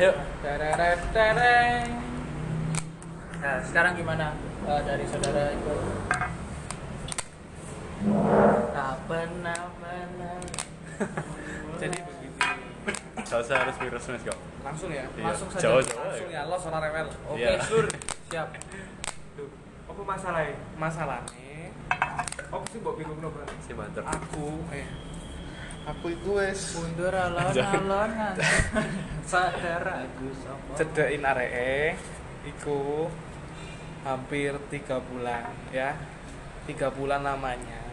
[0.00, 0.16] Yuk.
[1.12, 1.88] Tereng.
[3.40, 4.32] Nah, sekarang gimana
[4.64, 5.76] eh, dari saudara itu?
[8.72, 10.32] Apa namanya?
[11.84, 12.40] Jadi begitu.
[13.28, 14.38] Gak usah harus virus mas kok.
[14.64, 15.04] Langsung ya.
[15.04, 15.24] Iya.
[15.36, 15.60] Langsung saja.
[15.68, 16.00] Jauh, jauh.
[16.00, 17.08] Langsung ya, lo ora rewel.
[17.28, 17.60] Oke, Iya.
[17.60, 17.84] sur.
[18.32, 18.48] Siap.
[19.84, 20.56] Apa masalahnya?
[20.80, 21.76] Masalahnya
[22.48, 23.52] Apa sih mbok bingung no, Bang?
[23.60, 24.00] Si banter.
[24.00, 25.09] aku eh
[25.90, 28.34] aku itu wes Mundur alon-alonan.
[29.30, 30.72] Sadar aku sapa.
[30.76, 31.94] cedain aree
[32.42, 33.06] iku
[34.00, 35.92] hampir tiga bulan ya
[36.64, 37.84] tiga bulan lamanya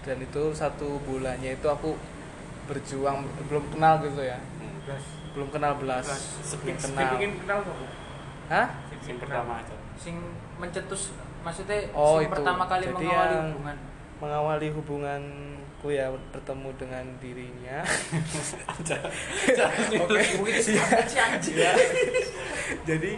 [0.00, 1.96] dan itu satu bulannya itu aku
[2.66, 4.36] berjuang belum kenal gitu ya
[4.82, 5.04] Gas.
[5.32, 6.06] belum kenal belas
[6.56, 7.76] belum kenal Pengen kenal kok.
[8.48, 8.68] hah
[9.00, 9.74] Yang pertama aja.
[9.96, 10.16] Sing
[10.56, 11.10] mencetus
[11.40, 12.32] maksudnya Oh, sing itu.
[12.32, 13.76] pertama kali Jadi mengawali yang- hubungan.
[14.20, 17.80] Mengawali hubunganku ya bertemu dengan dirinya.
[20.04, 20.76] Oke, mungkin si
[21.16, 21.56] anjing.
[21.56, 21.72] Ya.
[22.84, 23.16] jadi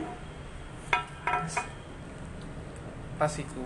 [3.19, 3.63] pas iku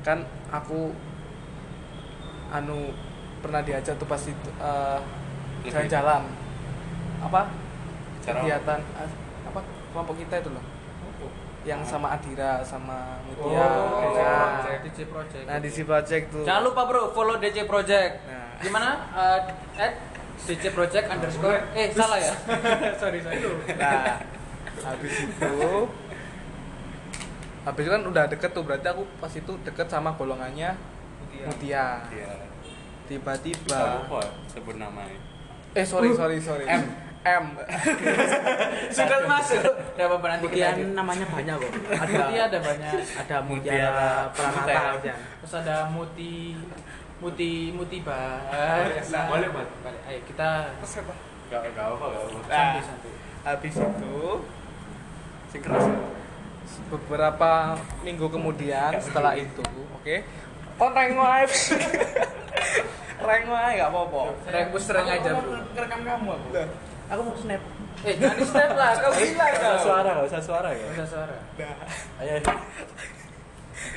[0.00, 0.18] kan
[0.50, 0.94] aku
[2.50, 2.90] anu
[3.44, 4.98] pernah diajak tuh pas itu eh,
[5.66, 6.22] jalan-jalan.
[7.20, 7.50] Apa?
[8.22, 9.10] Cara- kegiatan eh,
[9.50, 9.60] apa?
[9.90, 10.69] Kelompok kita itu loh
[11.60, 14.32] yang sama Adira sama Mutia Oh, ya.
[14.56, 14.80] project.
[14.82, 15.44] DJ Project.
[15.44, 18.12] nah di si project tuh Jangan lupa bro, follow DJ Project.
[18.24, 18.56] Nah.
[18.58, 18.90] Gimana?
[19.12, 19.38] Uh,
[19.76, 19.92] at
[20.40, 21.60] DJ Project underscore.
[21.72, 22.32] Eh salah ya?
[23.00, 23.38] sorry sorry.
[23.76, 24.16] nah
[24.80, 25.52] habis itu
[27.60, 30.72] habis itu kan udah deket tuh berarti aku pas itu deket sama golongannya
[31.40, 32.32] Mutia Iya.
[33.04, 35.12] tiba-tiba lupa sebut namanya.
[35.72, 36.82] eh sorry sorry sorry M
[37.20, 37.44] M
[38.96, 39.60] Sudah masuk.
[39.60, 41.72] Udah apa nanti kita namanya banyak kok.
[41.92, 42.92] Ada Mutia ada banyak.
[42.96, 44.82] ada Mutiara Pranata.
[45.44, 46.56] Terus ada Muti
[47.20, 48.40] Muti Mutiba.
[48.48, 49.68] Nah, boleh, Bang.
[49.84, 50.00] Balik.
[50.08, 50.48] Ayo kita
[51.50, 52.38] Gak gak apa gak apa.
[52.46, 53.10] santai santai.
[53.42, 54.18] habis itu
[55.50, 55.82] sing keras
[56.86, 59.58] beberapa minggu kemudian setelah itu
[59.90, 60.16] oke
[60.78, 61.74] on rank wife
[63.26, 65.42] rank wife gak apa-apa Rebus sering aja
[65.74, 66.48] ngerekam kamu aku
[67.10, 67.62] Aku mau snap.
[68.00, 69.84] Eh jangan di step lah, kau bilang Gak usah kau.
[69.84, 70.84] suara gak usah suara ya.
[70.88, 71.36] Udah suara.
[72.16, 72.32] Ayo.
[72.32, 72.54] ayo.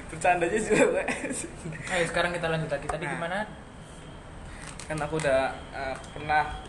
[0.10, 1.02] bercandanya juga
[1.90, 2.86] Ayo sekarang kita lanjut lagi.
[2.86, 3.14] Tadi Nah.
[3.14, 3.40] gimana?
[4.84, 6.60] kan aku udah eh, pernah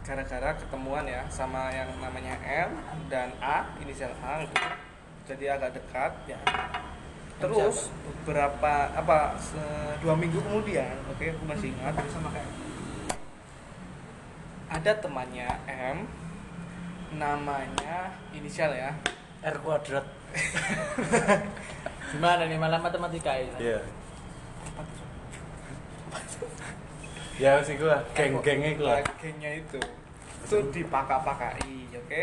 [0.00, 2.72] gara-gara ketemuan ya sama yang namanya M
[3.06, 4.56] dan A inisial A gitu
[5.28, 6.40] jadi agak dekat ya
[7.36, 12.48] terus beberapa apa se- dua minggu kemudian oke aku masih ingat sama kayak
[14.72, 16.08] ada temannya M
[17.20, 18.96] namanya inisial ya
[19.44, 20.06] R kuadrat.
[22.14, 23.52] Gimana nih malam matematika ya?
[23.60, 23.80] Iya.
[27.36, 28.96] Ya sih gua geng-gengnya gua.
[29.20, 29.80] Gengnya itu
[30.42, 31.64] itu dipakai-pakai
[31.96, 32.22] oke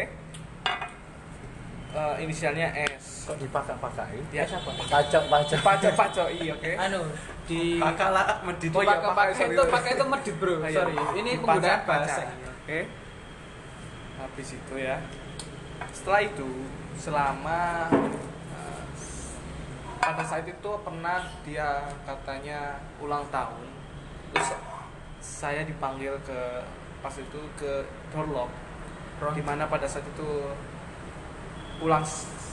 [1.90, 4.22] Eh, inisialnya S Kok dipakai-pakai?
[4.30, 4.46] Ya.
[4.46, 4.70] siapa?
[4.78, 5.60] Pacok pacok.
[5.66, 7.02] pacok pacok iya oke Anu
[7.50, 8.70] di Kakak medit.
[8.70, 10.56] Oh iya, pakai pakai, itu pakai itu medit bro.
[10.62, 10.86] Iya.
[10.86, 12.22] Sorry, ini penggunaan bahasa.
[12.62, 12.80] oke
[14.20, 15.00] habis itu ya
[15.96, 16.50] setelah itu
[17.00, 17.88] selama
[18.54, 18.84] eh,
[19.98, 23.66] pada saat itu pernah dia katanya ulang tahun
[24.36, 24.50] terus
[25.24, 26.62] saya dipanggil ke
[27.00, 28.52] pas itu ke Dorlop
[29.34, 30.52] di mana pada saat itu
[31.80, 32.04] pulang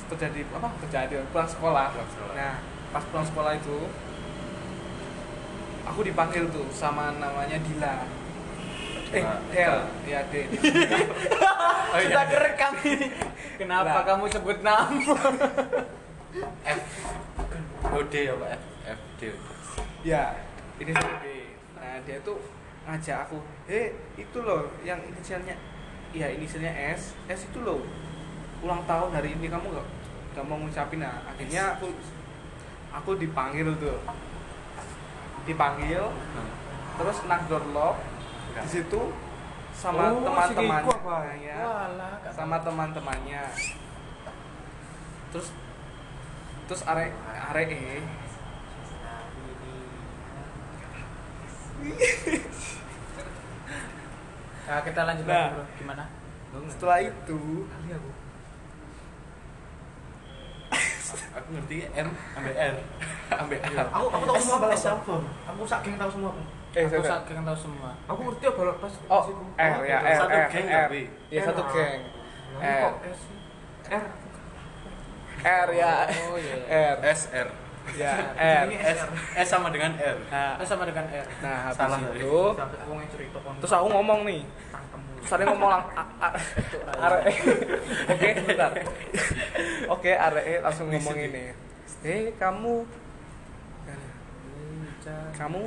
[0.06, 1.86] terjadi apa kejadian pulang sekolah.
[1.92, 2.32] Pulang sekolah.
[2.38, 2.54] nah
[2.94, 3.76] pas pulang sekolah itu
[5.86, 8.06] aku dipanggil tuh sama namanya Dila
[9.12, 9.24] eh.
[9.50, 9.76] Del
[10.06, 10.48] ya Del
[11.96, 12.28] Oh Kita iya.
[12.28, 13.08] kerekam ini.
[13.56, 14.04] Kenapa Lah.
[14.04, 14.90] kamu sebut nama?
[16.66, 16.82] F.
[17.94, 18.58] O D ya Pak?
[18.86, 19.20] F D.
[20.04, 20.34] ya
[20.78, 21.26] ini D
[21.76, 22.36] nah dia tuh
[22.86, 25.56] ngajak aku eh itu loh yang inisialnya
[26.14, 27.82] iya inisialnya S S itu loh
[28.62, 29.86] ulang tahun hari ini kamu gak
[30.34, 31.88] gak mau ngucapin nah akhirnya aku
[32.92, 33.98] aku dipanggil tuh.
[35.46, 36.02] Dipanggil
[36.96, 37.96] terus nak download
[38.56, 39.00] di situ
[39.76, 41.36] sama Oh, teman-temannya.
[41.44, 41.60] ya
[42.32, 43.42] sama teman-temannya.
[45.30, 45.52] Terus
[46.66, 47.12] terus are
[47.52, 48.00] are e
[54.66, 55.34] Nah, kita lanjut Nah.
[55.38, 55.64] lagi bro.
[55.78, 56.04] Gimana?
[56.72, 57.68] setelah itu
[61.08, 62.74] Aku ngerti M sampai R.
[63.40, 65.14] ambil R Aku aku tahu semua bahasa apa.
[65.46, 66.30] Aku saking tahu semua.
[66.72, 67.90] eh Aku saking tahu semua.
[68.06, 69.44] Aku ngerti apa pas oh pas iku.
[69.56, 71.02] R ya R Satu R geng R tapi.
[71.28, 71.70] ya satu R.
[71.70, 72.00] geng
[72.56, 73.20] Nah, R S
[73.86, 74.04] R
[75.44, 76.56] R ya Oh iya.
[76.94, 77.48] R S R.
[77.94, 78.98] ya R S
[79.36, 80.18] S sama dengan R.
[80.26, 81.26] nah, Itu sama dengan R.
[81.38, 82.92] nah habis Salah itu Aku
[83.56, 84.42] terus aku ngomong nih
[85.26, 86.36] sering ngomong lang a- a-
[87.02, 87.24] arek
[88.08, 88.72] oke bentar
[89.88, 91.44] oke arek langsung ngomong ini
[92.02, 92.86] eh kamu
[95.32, 95.62] kamu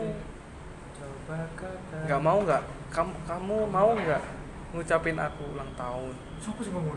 [2.01, 4.21] nggak mau nggak kamu kamu mau nggak
[4.69, 6.95] ngucapin aku ulang tahun Siapa sih ngomong?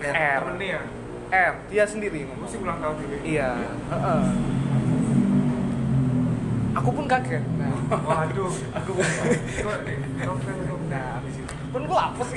[0.00, 0.82] R Temennya ya?
[1.30, 3.16] R dia sendiri ngomong Masih ulang tahun juga.
[3.22, 3.48] iya
[3.88, 4.22] heeh.
[6.74, 8.50] aku pun kaget nah Waduh.
[8.74, 8.90] Aku
[10.84, 11.13] nah
[11.74, 12.28] pun gua hapus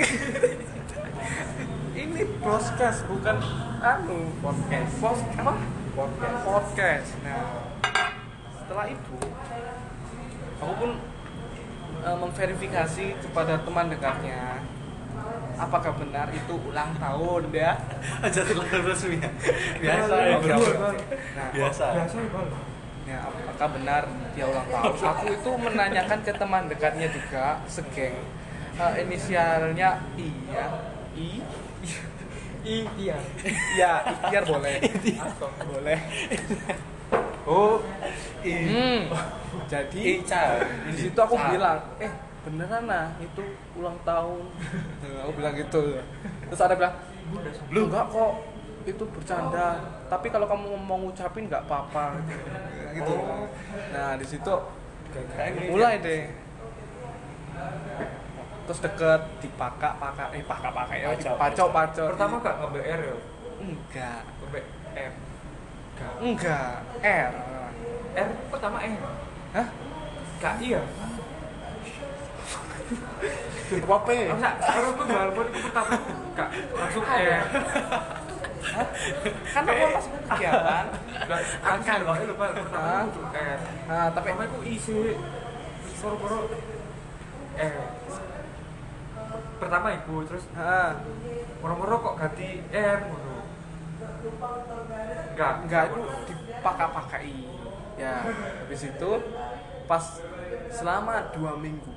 [2.01, 3.37] ini podcast bukan
[3.85, 4.91] anu Podcast.
[4.97, 5.53] Pos apa
[5.93, 6.41] Podcast.
[6.41, 7.69] podcast nah
[8.57, 9.17] setelah itu
[10.57, 10.91] aku pun
[12.01, 14.65] eh, memverifikasi kepada teman dekatnya
[15.61, 17.77] apakah benar itu ulang tahun ya
[18.25, 19.29] Aja telepon resmi ya.
[19.85, 20.37] biasa ya.
[20.41, 20.97] Bang.
[21.37, 21.85] nah Biasa.
[21.93, 22.41] Biasa ya,
[23.05, 28.17] ya apakah benar dia ulang tahun aku itu menanyakan ke teman dekatnya juga segeng
[28.77, 30.65] Eh, inisialnya I ya
[31.17, 31.27] I
[32.67, 33.17] I iya
[33.73, 34.77] ya ikhtiar boleh
[35.73, 35.99] boleh
[37.47, 37.79] Oh,
[38.43, 39.07] Hmm.
[39.71, 40.59] Jadi Ica.
[40.91, 42.11] di situ aku bilang, eh
[42.43, 43.39] beneran nah itu
[43.79, 44.43] ulang tahun.
[45.23, 45.95] Aku bilang gitu.
[46.51, 46.91] Terus ada bilang,
[47.71, 48.33] lu enggak kok
[48.83, 49.79] itu bercanda.
[50.11, 52.19] Tapi kalau kamu mau ngucapin nggak apa-apa.
[52.91, 53.15] Gitu.
[53.95, 54.53] Nah di situ
[55.71, 56.23] mulai deh.
[58.67, 61.07] Terus deket dipakak pakak eh pakak pakak ya
[61.39, 61.71] pacok.
[62.11, 63.15] Pertama gak nge-BR ya?
[63.63, 65.13] enggak Nge-BM.
[65.97, 66.13] Gak.
[66.19, 67.31] enggak R.
[68.11, 69.01] R pertama R.
[69.55, 69.67] Hah?
[70.43, 70.83] Gak iya.
[73.67, 74.35] Apa ya?
[74.35, 75.91] Masa kalau gue walaupun itu pertama
[76.35, 77.43] gak langsung R.
[79.55, 80.85] Kan aku pas kegiatan.
[81.63, 83.59] Akan kok lupa pertama R.
[83.87, 85.15] Nah, tapi Pertama itu isi
[85.95, 86.76] soro-soro R.
[89.67, 90.47] Pertama iku terus
[91.59, 93.35] moro-moro kok ganti R ngono.
[95.35, 95.99] Enggak, enggak itu
[96.31, 97.35] dipakai-pakai.
[97.99, 98.23] Ya,
[98.63, 99.11] habis itu
[99.83, 100.23] pas
[100.71, 101.91] selama dua minggu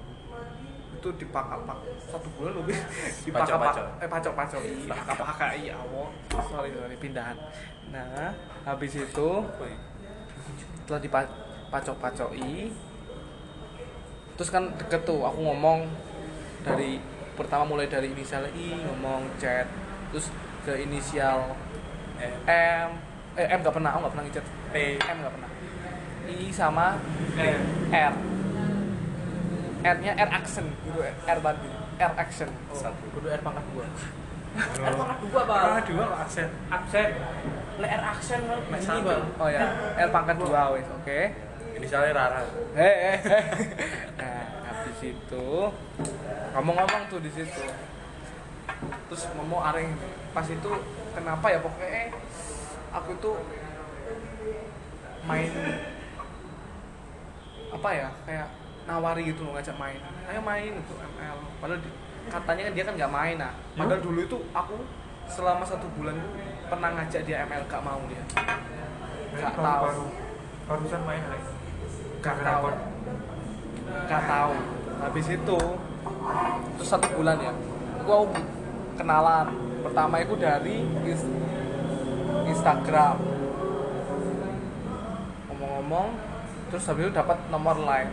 [0.99, 1.95] itu dipakai-pakai.
[2.11, 2.75] Satu bulan lebih
[3.31, 3.39] dipakai-pakai.
[3.39, 4.03] Pacok-pacok.
[4.03, 4.61] eh pacok-pacok.
[4.67, 5.71] Dipakai-pakai.
[5.71, 6.07] Awal
[6.51, 7.39] sorry sorry pindahan.
[7.95, 8.35] Nah
[8.67, 9.31] habis itu
[10.83, 12.75] setelah dipacok-pacoki
[14.35, 15.87] terus kan deket tuh aku ngomong
[16.67, 16.99] dari
[17.41, 19.65] pertama mulai dari inisial I ngomong chat
[20.13, 20.29] terus
[20.69, 21.57] ke inisial
[22.45, 22.89] M
[23.41, 24.77] eh M gak pernah aku gak pernah ngechat P.
[25.01, 25.51] M gak pernah
[26.29, 27.01] I sama
[27.41, 27.61] R.
[27.91, 28.15] R
[29.81, 31.71] R nya R action gitu R tadi
[32.01, 33.05] R action Satu.
[33.17, 33.89] Kudu R pangkat dua.
[34.93, 35.65] R pangkat dua bang.
[35.65, 36.49] Ah, dua kok aksen.
[36.69, 37.09] Absen.
[37.81, 39.23] Le R action kan Mas ini bang.
[39.41, 39.61] oh ya
[39.97, 41.21] R pangkat dua wes oke
[41.81, 42.41] Inisialnya Rara.
[42.77, 43.17] Hei.
[44.21, 44.40] Nah,
[45.01, 45.49] habis itu
[46.53, 47.65] ngomong-ngomong tuh di situ.
[49.09, 49.97] Terus ngomong areng
[50.31, 50.71] pas itu
[51.11, 52.13] kenapa ya pokoknya
[52.93, 53.37] aku tuh
[55.25, 55.49] main
[57.71, 58.49] apa ya kayak
[58.85, 62.95] nawari gitu loh ngajak main ayo main itu ML padahal di- katanya kan dia kan
[62.97, 64.77] nggak main nah padahal dulu itu aku
[65.27, 66.17] selama satu bulan
[66.67, 68.21] pernah ngajak dia ML gak mau dia
[69.33, 69.85] Gak Baru- tahu.
[69.87, 70.15] baru-
[70.67, 71.51] Barusan main lagi.
[72.21, 72.67] Gak tahu.
[74.07, 74.53] Gak tahu.
[75.01, 75.59] Habis itu
[76.77, 77.53] terus satu bulan ya.
[78.05, 78.27] Aku aku
[79.01, 79.47] kenalan.
[79.81, 80.85] Pertama itu dari
[82.45, 83.17] Instagram.
[85.49, 86.09] Ngomong-ngomong,
[86.69, 88.13] terus habis itu dapat nomor line,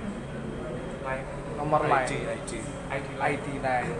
[1.03, 1.24] Lain.
[1.60, 2.51] nomor line, IG, IG.
[2.88, 4.00] ID ID line.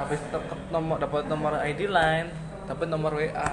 [0.00, 2.28] Habis dapat nomor dapat nomor ID line,
[2.64, 3.50] dapat nomor WA.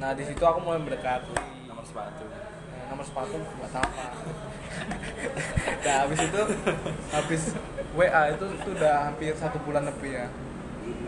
[0.00, 1.36] Nah di situ aku mulai mendekati
[1.68, 2.24] Nomor sepatu.
[2.92, 4.04] Nomor sepatu buat apa
[5.84, 6.42] nah habis itu
[7.12, 7.42] habis
[7.96, 10.26] WA itu itu udah hampir satu bulan lebih ya.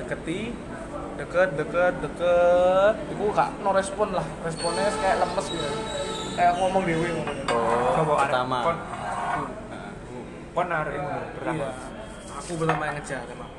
[0.01, 0.53] Deketi
[1.21, 2.95] deket deket deket.
[3.09, 4.27] Itu gak no respon lah.
[4.45, 5.69] Responnya kayak lemes gitu.
[6.35, 8.59] Kayak ngomong dewi ngomong Oh, Coba ada pertama.
[8.65, 8.77] kon
[10.55, 11.65] kon narik ngono pertama.
[11.65, 11.71] Iya,
[12.35, 13.53] aku pertama yang ngejar emang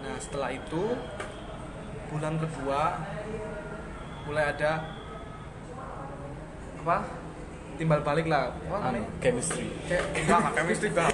[0.00, 0.82] nah setelah itu
[2.10, 2.80] bulan kedua
[4.24, 4.72] mulai ada
[6.80, 6.96] apa
[7.80, 8.52] timbal balik lah.
[8.52, 9.72] Apa namanya Chemistry.
[9.88, 11.08] kayak enggak enggak chemistry enggak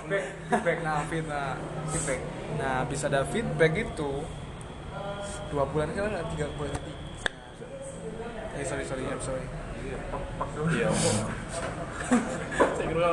[0.51, 1.55] feedback nah feedback
[1.95, 2.21] feedback.
[2.59, 4.11] Nah habis ada feedback itu
[5.55, 6.75] dua bulan kan nggak tiga bulan
[8.57, 9.47] eh sorry sorry I'm sorry.
[9.79, 9.99] Iya.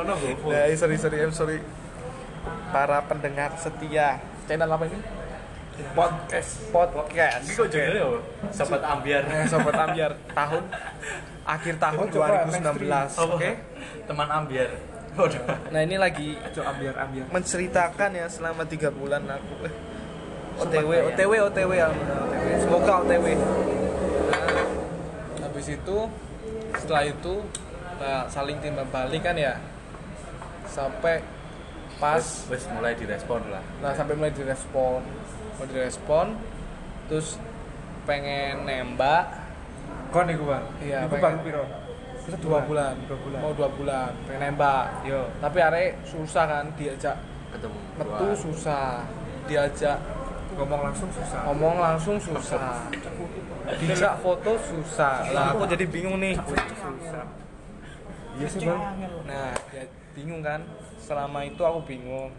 [0.02, 0.48] Ono GoFo.
[0.50, 1.62] nah eh, sorry sorry I'm sorry.
[2.74, 4.18] Para pendengar setia.
[4.50, 4.98] Channel apa ini
[5.94, 6.50] podcast.
[6.70, 7.42] Podcast.
[7.46, 8.06] Ini kok judulnya ya?
[8.54, 9.22] Sobat Ambiar.
[9.26, 10.12] Eh, sobat ambiar.
[10.30, 10.62] Tahun?
[11.44, 13.50] Akhir tahun Coba, 2019 oke?
[14.08, 14.70] Teman Ambiar.
[15.70, 17.30] nah ini lagi Cok ambiar ambiar.
[17.30, 19.70] menceritakan ya selama tiga bulan aku.
[19.70, 19.74] Eh,
[20.58, 20.90] OTW.
[21.14, 23.26] OTW OTW alhamdulillah, OTW semoga OTW
[25.38, 25.96] nah, habis itu
[26.82, 27.34] setelah itu
[28.02, 29.54] nah, saling timbal balik kan ya.
[30.66, 31.22] Sampai
[32.02, 33.62] pas wes mulai direspon lah.
[33.78, 34.98] nah sampai mulai direspon
[35.54, 36.26] mau direspon
[37.06, 37.38] terus
[38.04, 39.42] pengen nembak
[40.08, 40.62] Kon iku, Bang.
[40.78, 41.64] Iya, Iku pengen- baru piro?
[42.24, 43.38] terus dua bulan Dua bulan.
[43.38, 45.28] mau dua bulan pengen nembak Yo.
[45.38, 47.16] tapi arek susah kan diajak
[47.50, 47.78] Ketemu.
[47.96, 49.04] metu susah
[49.44, 49.98] diajak
[50.54, 51.40] Ngomong langsung susah.
[51.44, 52.86] ngomong langsung susah
[53.76, 57.26] dijak foto susah lah aku jadi bingung nih Susah.
[58.34, 58.80] Iya sih, Bang.
[59.26, 59.82] nah ya
[60.12, 60.62] bingung kan
[60.96, 62.30] selama itu aku bingung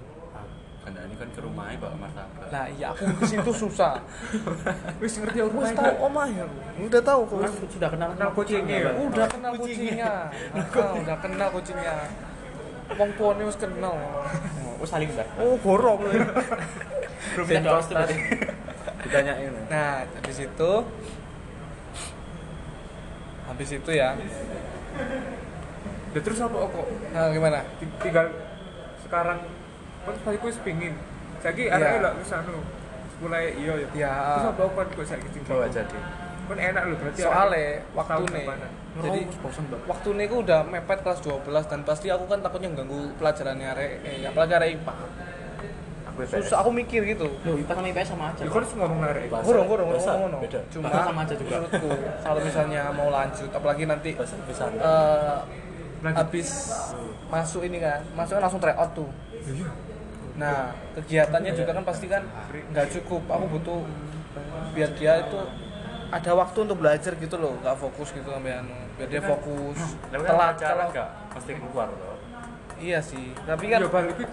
[0.86, 2.46] Kan ini kan ke rumahnya bawa martabak.
[2.54, 3.98] nah iya aku ke situ susah.
[5.02, 6.46] Wis ngerti aku Wes tahu omah ya
[6.78, 7.38] udah tahu kok.
[7.42, 8.92] Kan sudah kenal Kenal kucingnya ya?
[8.94, 10.12] udah kenal kucingnya.
[10.54, 11.94] Ah, udah kenal kucingnya.
[12.86, 13.98] Wong tuane wis kenal.
[14.78, 15.26] Oh, saling dah.
[15.42, 18.16] oh borok Belum bisa doa berarti.
[19.02, 19.54] Ditanyain.
[19.66, 20.72] nah habis itu
[23.46, 24.14] habis itu ya.
[26.14, 26.86] Ya terus apa kok?
[27.12, 27.60] nah gimana?
[27.78, 28.28] Ti- Tinggal
[29.02, 29.40] sekarang
[30.06, 30.94] kan saya wis pengin.
[31.38, 31.76] Saiki Iya.
[31.76, 32.58] arek lho wis anu.
[33.18, 33.88] Mulai iya ya.
[33.96, 34.14] Ya.
[34.36, 35.52] Terus apa kok kok saiki tinggal?
[35.52, 35.98] Bawa jadi.
[36.46, 37.20] Kan enak lho berarti.
[37.20, 38.72] soalnya arek waktu tahu nih depanan.
[38.96, 39.20] jadi
[39.84, 43.92] waktu nih aku udah mepet kelas 12 dan pasti aku kan takutnya mengganggu pelajarannya arek
[44.04, 44.94] eh ya pelajaran IPA
[46.08, 48.40] Aku susah aku mikir gitu Loh, IPA sama IPS sama aja.
[48.40, 49.24] Ya kan harus ngomong arek.
[49.28, 50.62] Bahasa- Gorong, gorong, bahasa ngomong ngono.
[50.70, 51.56] Cuma Bahasa sama aja juga.
[51.58, 51.90] menurutku
[52.24, 54.64] kalau misalnya mau lanjut, apalagi nanti bisa.
[54.70, 55.38] eh
[56.00, 56.16] Lanjut.
[56.16, 56.50] habis
[57.28, 59.10] masuk ini kan, masuk kan langsung try out tuh.
[59.34, 59.68] Iya.
[60.36, 62.24] Nah, kegiatannya juga kan pasti kan
[62.72, 63.24] nggak cukup.
[63.32, 63.80] Aku butuh
[64.76, 65.40] biar dia itu
[66.12, 68.76] ada waktu untuk belajar gitu loh, nggak fokus gitu sampai anu.
[69.00, 69.80] Biar dia fokus.
[70.12, 72.16] Tapi kan Telat kalau enggak pasti keluar loh.
[72.76, 73.32] iya sih.
[73.48, 74.26] Tapi kan Ya balik iki.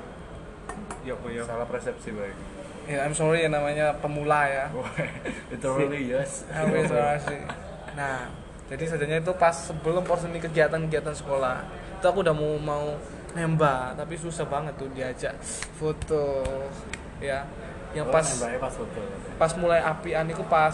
[1.03, 1.43] Ya apa ya?
[1.47, 2.37] Salah persepsi baik.
[2.83, 4.67] ya I'm sorry ya namanya pemula ya.
[5.55, 6.43] Literally yes.
[6.91, 7.47] Kasih.
[7.95, 8.27] Nah,
[8.67, 11.63] jadi sajanya itu pas sebelum porsi kegiatan-kegiatan sekolah,
[11.99, 12.87] itu aku udah mau mau
[13.33, 15.35] nembak, tapi susah banget tuh diajak
[15.77, 16.45] foto,
[17.19, 17.45] ya.
[17.93, 19.01] Yang pas nembaknya pas foto.
[19.37, 20.73] pas mulai apian itu pas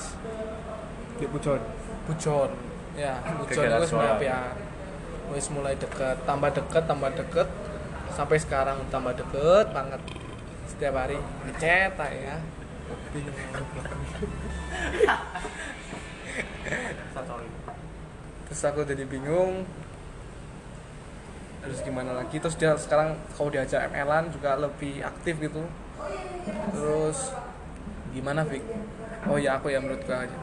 [1.19, 1.59] Di pucon.
[2.07, 2.51] bujon,
[2.95, 4.55] ya bujon itu mulai apian,
[5.35, 7.49] wis mulai deket, tambah deket, tambah deket,
[8.15, 10.01] sampai sekarang tambah deket banget.
[10.71, 12.39] Setiap hari ngechat ya.
[18.49, 19.69] Terus aku jadi bingung
[21.69, 25.61] terus gimana lagi terus dia sekarang kalau diajak ML-an juga lebih aktif gitu
[26.73, 27.37] terus
[28.09, 28.65] gimana Vic
[29.29, 30.39] oh ya aku ya menurut gue aja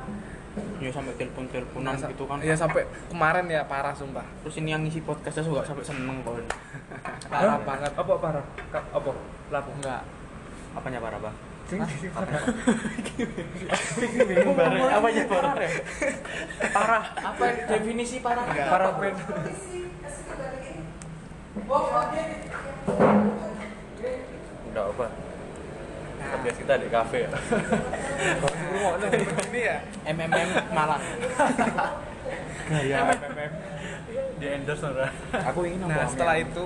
[0.79, 2.39] Ya sampai telepon-teleponan Sa- gitu kan.
[2.39, 6.39] iya sampai kemarin ya parah sumpah Terus ini yang ngisi podcastnya juga sampai seneng kok.
[7.27, 8.45] parah banget Apa parah?
[8.71, 9.11] Apa?
[9.51, 9.69] Lapo.
[9.75, 9.99] enggak
[10.71, 11.35] Apanya parah, Bang?
[11.65, 12.39] Sing sing parah.
[16.71, 17.03] Parah?
[17.19, 18.45] Apa definisi parah?
[18.47, 18.93] Parah.
[24.65, 25.07] Enggak apa.
[26.25, 27.31] Tapi kita di kafe ya.
[29.51, 29.77] ini ya
[30.09, 31.01] MMM Malang.
[32.67, 32.97] Gaya.
[34.35, 35.07] Di endorse ora.
[35.53, 36.63] Aku ingin nah setelah itu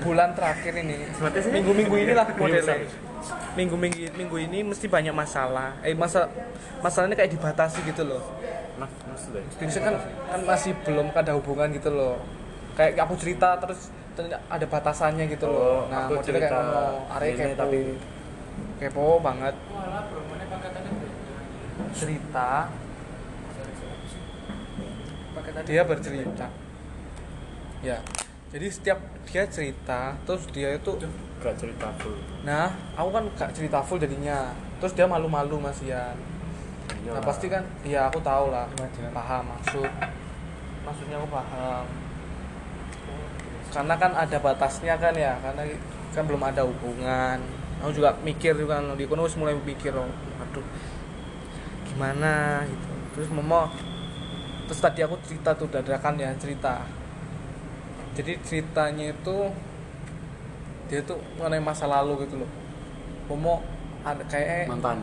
[0.00, 1.04] bulan terakhir ini
[1.52, 2.88] minggu-minggu inilah modelnya
[3.52, 6.24] minggu-minggu minggu ini mesti banyak masalah eh masa
[6.80, 8.24] masalahnya kayak dibatasi gitu loh
[8.80, 9.44] Mas, maksudnya.
[9.60, 9.94] Maksudnya kan
[10.32, 12.16] kan masih belum ada hubungan gitu loh
[12.74, 13.90] kayak aku cerita terus
[14.46, 15.58] ada batasannya gitu loh.
[15.58, 17.54] Oh, nah aku modelnya kayak cerita ngomong are kepo.
[17.58, 17.98] tapi-
[18.78, 19.54] kepo banget.
[21.94, 22.50] Cerita.
[25.64, 26.46] Dia bercerita.
[27.82, 27.98] Ya
[28.54, 30.94] jadi setiap dia cerita terus dia itu
[31.42, 32.14] Gak cerita full.
[32.46, 34.54] nah aku kan gak cerita full jadinya.
[34.78, 36.14] Terus dia malu-malu mas Ian.
[37.02, 37.18] Iya.
[37.18, 38.70] Nah pasti kan iya aku tahu lah.
[39.10, 39.90] Paham maksud.
[40.86, 42.03] Maksudnya aku paham
[43.72, 45.62] karena kan ada batasnya kan ya karena
[46.14, 47.38] kan belum ada hubungan
[47.84, 50.08] aku juga mikir juga kan, di kono mulai mikir oh,
[50.40, 50.64] aduh
[51.84, 53.68] gimana gitu terus momo
[54.64, 56.80] terus tadi aku cerita tuh dadakan ya cerita
[58.14, 59.36] jadi ceritanya itu
[60.88, 62.50] dia tuh mengenai masa lalu gitu loh
[63.28, 63.60] momo
[64.04, 65.00] ada kayak Mantan.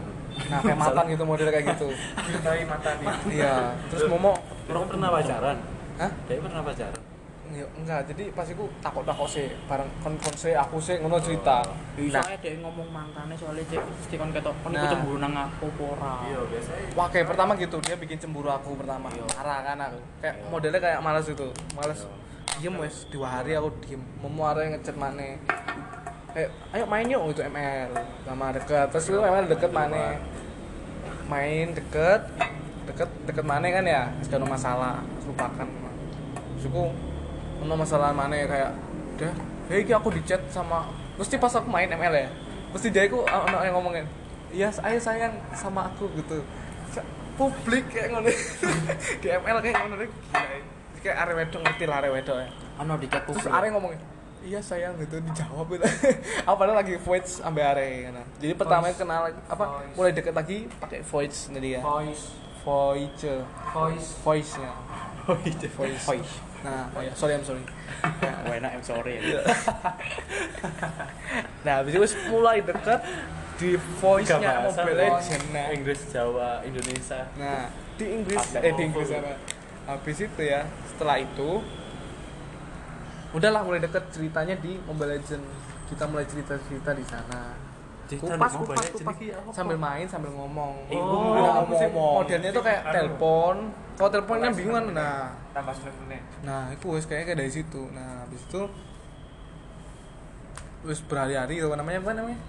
[0.47, 1.89] nah kayak mantan gitu model kayak gitu
[2.23, 3.07] Cintai mata nih.
[3.35, 4.37] iya terus momo
[4.71, 5.57] Orang pernah pacaran?
[5.99, 7.10] hah Dia pernah pacaran?
[7.51, 11.59] Ya, enggak, jadi pas iku takut-takut sih, bareng kon kon sih, aku sih ngono cerita.
[11.99, 12.39] Bisa nah.
[12.39, 14.87] dia ngomong mantannya soalnya cek mesti kon ketok kon Nah.
[14.87, 16.13] cemburu nang aku apa ora.
[16.31, 16.87] Iya, biasanya.
[16.95, 19.11] Wah, kayak pertama gitu, dia bikin cemburu aku pertama.
[19.11, 19.27] Iya.
[19.35, 19.99] Marah kan aku.
[20.23, 21.47] Kayak modelnya kayak males itu.
[21.75, 22.01] Males.
[22.61, 25.33] diem wes dua hari aku diem mau arek ngechat mana
[26.37, 27.89] eh ayo main yuk itu ML
[28.21, 30.15] sama deket terus itu ML deket mana
[31.25, 32.21] main deket
[32.85, 34.93] deket deket mana kan ya gak ada masalah
[35.25, 35.67] lupakan
[36.61, 36.85] suku
[37.61, 38.71] ono masalah mana kayak
[39.17, 39.33] udah
[39.69, 42.29] hei iki aku di chat sama mesti pas aku main ML ya
[42.73, 44.05] mesti dia itu ono yang ngomongin
[44.51, 46.41] iya ayo sayang sama aku gitu.
[47.39, 48.27] Publik kayak ngono.
[49.23, 50.59] Di ML kayak ngono deh gila ya.
[51.01, 52.47] kayak arek wedok ngerti lah arek wedok ya.
[52.77, 53.55] Ano di chat terus publik.
[53.55, 53.99] arek ngomongin
[54.43, 55.85] iya sayang gitu dijawab gitu.
[56.45, 59.95] Aku padahal lagi voice sampai arek kan jadi pertama kenal apa Voice.
[59.95, 62.23] mulai deket lagi pakai voice nih dia voice.
[62.61, 63.25] Voice.
[63.73, 64.07] Voice.
[64.21, 64.51] Voice.
[64.59, 64.71] Nya
[65.31, 65.67] Oh iya.
[65.71, 66.03] voice.
[66.05, 67.63] Voice nah oh ya sorry I'm sorry
[68.49, 69.21] Wah enak I'm sorry.
[71.65, 73.01] nah habis itu mulai deket
[73.61, 74.97] di voice nya Mobile.
[74.97, 77.29] Legends nah, Inggris, Jawa, Indonesia.
[77.37, 78.83] nah di Inggris Ada eh di.
[78.89, 79.37] Inggris apa
[79.85, 81.61] habis itu ya setelah itu
[83.31, 85.49] udahlah mulai deket ceritanya di Mobile Legends
[85.93, 87.53] kita mulai cerita cerita di sana
[88.17, 89.15] kupas kupas kupas.
[89.53, 90.73] sambil main sambil ngomong.
[90.89, 92.93] Eh, oh, ngomong, ngomong modelnya tuh kayak Anu.
[92.95, 93.55] telepon.
[93.95, 95.29] Kalau teleponnya bingungan nah.
[95.51, 97.81] Tambah seneng meneh nah itu wes kayaknya kayak dari situ.
[97.93, 98.61] Nah habis itu
[100.81, 102.39] wes berhari-hari gitu namanya apa namanya?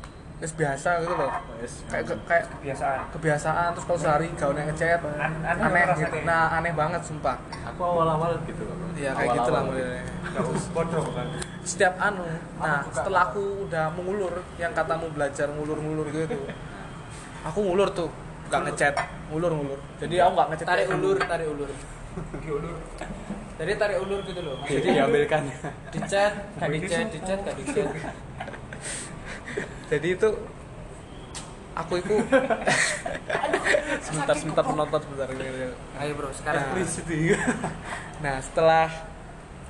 [0.41, 1.31] Wes biasa gitu loh.
[1.61, 1.87] Wes.
[1.87, 3.01] kayak ke- kayak kebiasaan.
[3.15, 4.99] kebiasaan terus kalau sehari gaunnya ngechat.
[5.05, 6.17] An- aneh aneh gitu.
[6.17, 6.25] rasanya?
[6.27, 7.37] nah aneh banget sumpah.
[7.69, 8.75] Aku awal-awal gitu loh.
[8.97, 10.03] Iya kayak gitu lah modelnya.
[10.73, 11.27] Bodoh kan
[11.63, 12.27] setiap anu
[12.59, 16.39] nah setelah aku udah mengulur yang katamu belajar ngulur-ngulur gitu
[17.49, 18.11] aku ngulur tuh
[18.51, 18.95] nggak ngechat
[19.31, 21.17] ngulur-ngulur jadi aku nggak ngechat tarik kayak ulur.
[21.19, 21.71] Tarik ulur.
[23.57, 25.43] Jadi tarik ulur gitu loh Jadi diambilkan.
[25.89, 27.89] di chat gak di chat di chat gak di chat
[29.89, 30.29] jadi itu
[31.73, 32.15] aku itu
[34.05, 35.29] sebentar sebentar penonton sebentar.
[36.01, 36.85] Ayo bro sekarang Nah.
[38.21, 38.89] nah setelah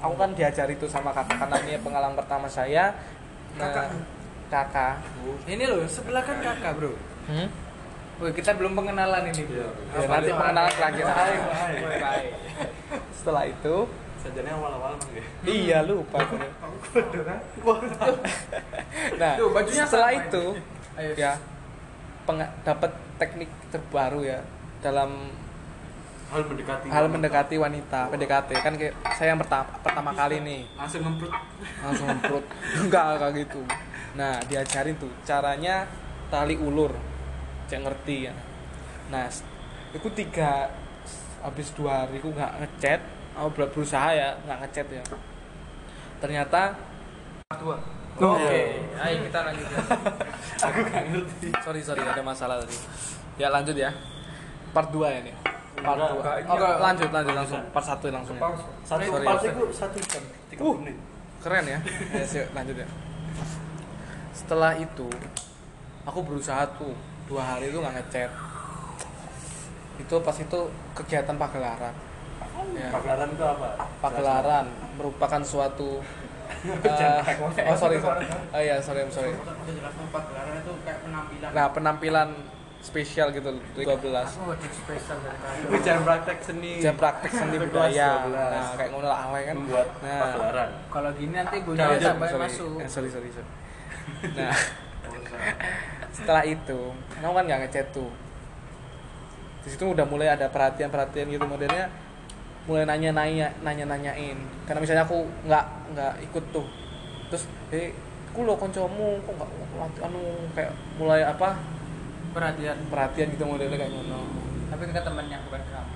[0.03, 2.91] aku kan diajari itu sama kakak karena ini pengalaman pertama saya.
[3.57, 3.89] Nah,
[4.51, 4.99] kakak.
[5.49, 6.93] ini loh sebelah kan kakak bro.
[7.31, 7.49] Hmm?
[8.21, 9.65] Woi, kita belum pengenalan ini bro.
[9.95, 11.05] Ya, nanti pengenalan terakhir
[13.23, 13.77] setelah itu
[14.19, 15.23] Sajane awal-awal Mang ya.
[15.47, 16.19] iya lupa
[19.19, 20.45] nah Tuh, bajunya setelah sama itu
[20.99, 21.13] Ayo.
[21.15, 21.33] ya
[22.27, 22.91] peng- dapat
[23.23, 24.43] teknik terbaru ya
[24.83, 25.31] dalam
[26.33, 26.87] Hal mendekati.
[26.89, 28.51] hal mendekati wanita PDKT.
[28.65, 30.65] Kan kayak saya yang pertama pertama kali nih.
[30.81, 31.33] Langsung ngemprut.
[31.85, 32.45] langsung ngemprut.
[32.81, 33.61] Enggak kayak gitu.
[34.17, 35.85] Nah diajarin tuh caranya
[36.33, 36.97] tali ulur.
[37.69, 38.35] Cek ngerti ya.
[39.13, 39.29] Nah
[39.93, 40.73] itu tiga
[41.45, 43.01] habis dua hari aku nggak ngechat.
[43.37, 45.05] Aku ber- berusaha ya nggak ngechat ya.
[46.17, 46.73] Ternyata
[47.61, 47.77] dua.
[48.13, 48.81] Oke.
[48.97, 49.81] ayo kita lanjut ya.
[50.69, 51.49] Aku gak ngerti.
[51.65, 52.77] sorry sorry ada masalah tadi.
[53.41, 53.89] Ya lanjut ya.
[54.73, 55.52] Part 2 ya nih
[55.83, 56.77] part Enggak, 2 enggak, ini oke enggak.
[56.81, 57.61] lanjut lanjut langsung.
[57.69, 58.37] Part 1 langsung.
[58.39, 60.75] Pause Satu Sorry, part itu satu jam tiga Uh.
[60.77, 60.97] menit.
[61.39, 61.79] keren ya.
[62.15, 62.87] Ya sih, lanjut ya.
[64.33, 65.09] Setelah itu
[66.03, 68.31] aku berusaha tuh dua hari itu nggak ngechat.
[69.99, 70.59] Itu pas itu
[70.93, 71.95] kegiatan pagelaran.
[72.73, 73.69] Ya, Pagelaran itu apa?
[73.99, 75.99] pagelaran merupakan suatu
[76.63, 77.19] eh,
[77.65, 78.23] oh sorry sorry.
[78.23, 79.33] oh iya sorry I'm sorry.
[79.33, 81.51] Udah jelas tempat gelaran itu kayak penampilan.
[81.51, 82.29] Nah penampilan
[82.83, 83.47] spesial gitu
[83.79, 85.39] 12 aku spesial dari
[85.71, 86.83] Ujian praktek seni.
[86.83, 88.27] jam praktek seni budaya.
[88.27, 88.35] 12.
[88.35, 89.55] nah kayak ngono lah alay kan.
[89.55, 90.19] Membuat nah.
[90.19, 90.71] pagelaran.
[90.91, 92.43] kalau gini nanti gue Jangan, jangan sampai sorry.
[92.43, 92.77] masuk.
[92.83, 93.51] Eh, sorry sorry sorry.
[94.35, 94.55] Nah.
[96.11, 96.81] Setelah itu
[97.23, 98.11] kamu kan nggak ngechat tuh.
[99.63, 101.87] Di situ udah mulai ada perhatian perhatian gitu modelnya
[102.67, 104.39] mulai nanya nanya nanya nanyain
[104.71, 105.65] karena misalnya aku nggak
[105.95, 106.67] nggak ikut tuh.
[107.31, 107.95] Terus eh
[108.35, 109.51] aku lo koncomu kok nggak
[110.03, 110.23] anu
[110.59, 111.55] kayak mulai apa
[112.33, 112.77] perhatian.
[112.89, 114.21] Perhatian gitu modelnya kayak ngono.
[114.73, 115.93] Tapi ke temannya bukan kamu.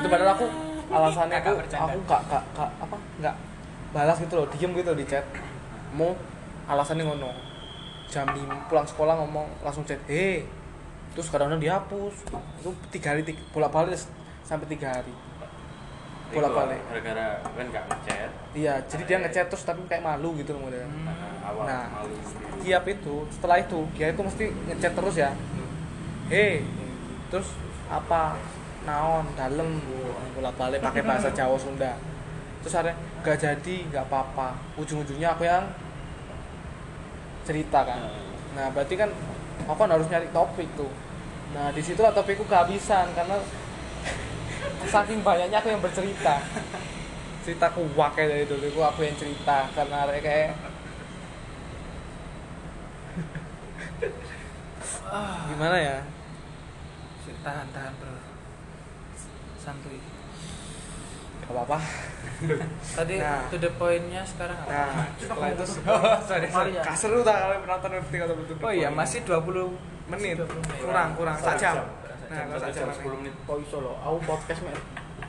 [0.00, 0.46] Itu padahal aku
[0.88, 1.84] alasannya aku bercanda.
[1.92, 3.34] aku gak, gak, gak apa nggak
[3.88, 5.24] balas gitu loh diem gitu di chat.
[5.92, 6.12] Mau
[6.68, 7.30] alasannya ngono.
[8.08, 10.40] Jam lima pulang sekolah ngomong langsung chat hei
[11.12, 12.14] terus kadang-kadang dihapus
[12.60, 14.00] itu tiga hari tiga, bolak balik
[14.44, 15.12] sampai tiga hari.
[16.28, 18.30] Bolak balik Gara-gara kan gak ngechat.
[18.52, 20.88] iya jadi dia ngechat terus tapi kayak malu gitu loh modelnya.
[21.04, 21.84] Nah, awal Nah.
[21.88, 22.68] malu sendiri.
[22.68, 25.30] Giap itu setelah itu dia itu mesti ngechat terus ya
[26.28, 26.60] hei
[27.32, 27.56] terus
[27.88, 28.36] apa?
[28.84, 29.80] Naon dalem
[30.36, 31.96] bolak balik pakai bahasa Jawa Sunda.
[32.64, 32.92] Terus ada
[33.24, 34.56] gak jadi nggak apa-apa.
[34.80, 35.64] Ujung-ujungnya aku yang
[37.44, 38.00] cerita kan.
[38.56, 39.10] Nah berarti kan
[39.64, 40.92] aku kan harus nyari topik tuh.
[41.52, 43.36] Nah di situlah topikku kehabisan karena
[44.92, 46.44] saking banyaknya aku yang bercerita.
[47.44, 50.52] Ceritaku wakai dari dulu aku, aku yang cerita karena kayak
[55.48, 55.96] gimana ya
[57.40, 58.14] tahan tahan bro
[59.58, 60.00] santuy
[61.38, 61.78] Gak apa-apa.
[63.00, 63.40] Tadi Nah.
[63.48, 64.68] to the point-nya sekarang apa?
[64.68, 65.64] Nah, setelah itu
[66.28, 66.70] sorry, sorry.
[66.76, 68.54] Gak seru tak kalau penonton ngerti kata betul.
[68.60, 69.72] Oh iya, masih 20
[70.12, 70.36] menit.
[70.36, 70.84] masih 20 menit.
[70.84, 71.36] Kurang, kurang.
[71.40, 71.88] Sak jam.
[72.28, 72.92] Nah, kalau sak jam.
[72.92, 73.32] 10 menit.
[73.48, 73.96] Kok iso lho?
[73.96, 74.76] Aku podcast mek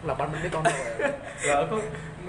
[0.04, 0.92] 8 menit ono ya.
[1.40, 1.56] Ya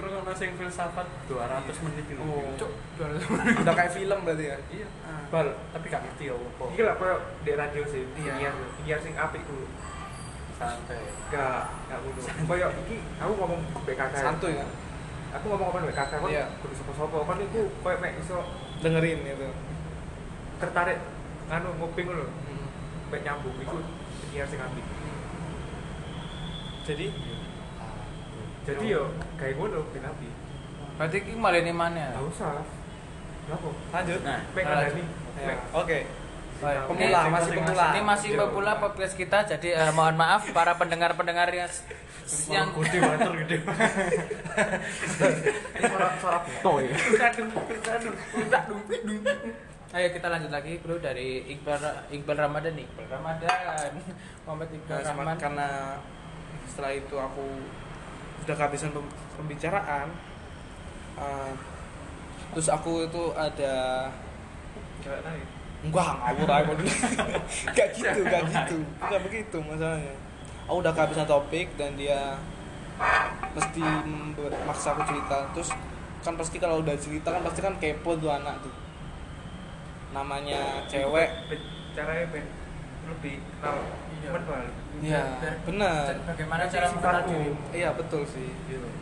[0.01, 2.17] aku ngrungokno sing filsafat 200 menit itu.
[2.17, 2.49] Oh.
[2.57, 3.21] Cuk, 200
[3.61, 4.57] Udah kayak film berarti ya.
[4.73, 4.87] Iya.
[5.05, 5.21] Ah.
[5.29, 6.63] Bal, Tapi gak ngerti ya apa.
[6.73, 8.49] Iki lah koyo di radio sih, Iya.
[8.81, 9.69] penyiar sing apik dulu.
[10.57, 11.05] Santai.
[11.29, 12.21] Gak, gak ngono.
[12.49, 14.13] Koyo iki aku ngomong BKK.
[14.17, 14.25] ya.
[14.25, 14.69] Santuy kan.
[15.37, 16.45] Aku ngomong apa BKK kan Iya.
[16.65, 18.41] kudu sapa-sapa kan iku koyo mek iso
[18.81, 19.47] Dengerin gitu.
[20.57, 20.97] tertarik
[21.45, 22.25] anu nguping ngono.
[22.25, 22.65] Hmm.
[23.13, 23.77] Mek nyambung iku
[24.25, 24.85] penyiar sing apik.
[26.81, 27.05] Jadi
[28.61, 29.03] Jadi yo
[29.35, 30.31] kayak ngono ben apik.
[30.95, 32.13] Berarti iki malah ini mana?
[32.13, 32.61] Gak usah.
[33.41, 33.69] Kenapa?
[33.91, 34.19] lanjut.
[34.21, 34.63] Nah, lanjut.
[34.63, 35.03] ngandani.
[35.33, 35.99] Ya, Mek Oke.
[36.61, 36.81] Iya.
[36.85, 37.85] Pemula, Ini- masih pemula.
[37.89, 41.65] Ini masih pemula podcast kita, jadi eh, mohon maaf para pendengar-pendengar yang
[42.47, 43.57] yang gede banget gede.
[45.73, 46.93] Ini suara suara beto ya.
[49.91, 52.87] Ayo kita lanjut lagi bro dari Iqbal Iqbal Ramadan nih.
[52.87, 53.91] Iqbal Ramadan.
[54.45, 55.35] Muhammad Iqbal Nah, Rahman.
[55.35, 55.67] karena
[56.63, 57.45] setelah itu aku
[58.41, 60.07] sudah kehabisan pem- pembicaraan.
[61.13, 61.53] eh,
[62.51, 64.07] terus aku itu ada
[65.01, 65.45] Gak naik.
[65.81, 66.89] enggak ngawur aku dulu.
[67.77, 68.77] Gak gitu, gak gitu.
[68.97, 70.13] Bukan begitu masalahnya.
[70.65, 72.37] Aku udah kehabisan topik dan dia
[73.51, 73.81] mesti
[74.63, 75.37] maksa aku cerita.
[75.53, 75.69] Terus
[76.21, 78.73] kan pasti kalau udah cerita kan pasti kan kepo tuh anak tuh.
[80.13, 81.29] Namanya cewek
[81.91, 82.25] caranya
[83.09, 83.77] lebih kenal
[85.01, 85.17] Iya.
[85.41, 86.13] Iya, benar.
[86.29, 87.49] Bagaimana cara mengenal diri?
[87.73, 88.53] Iya betul sih.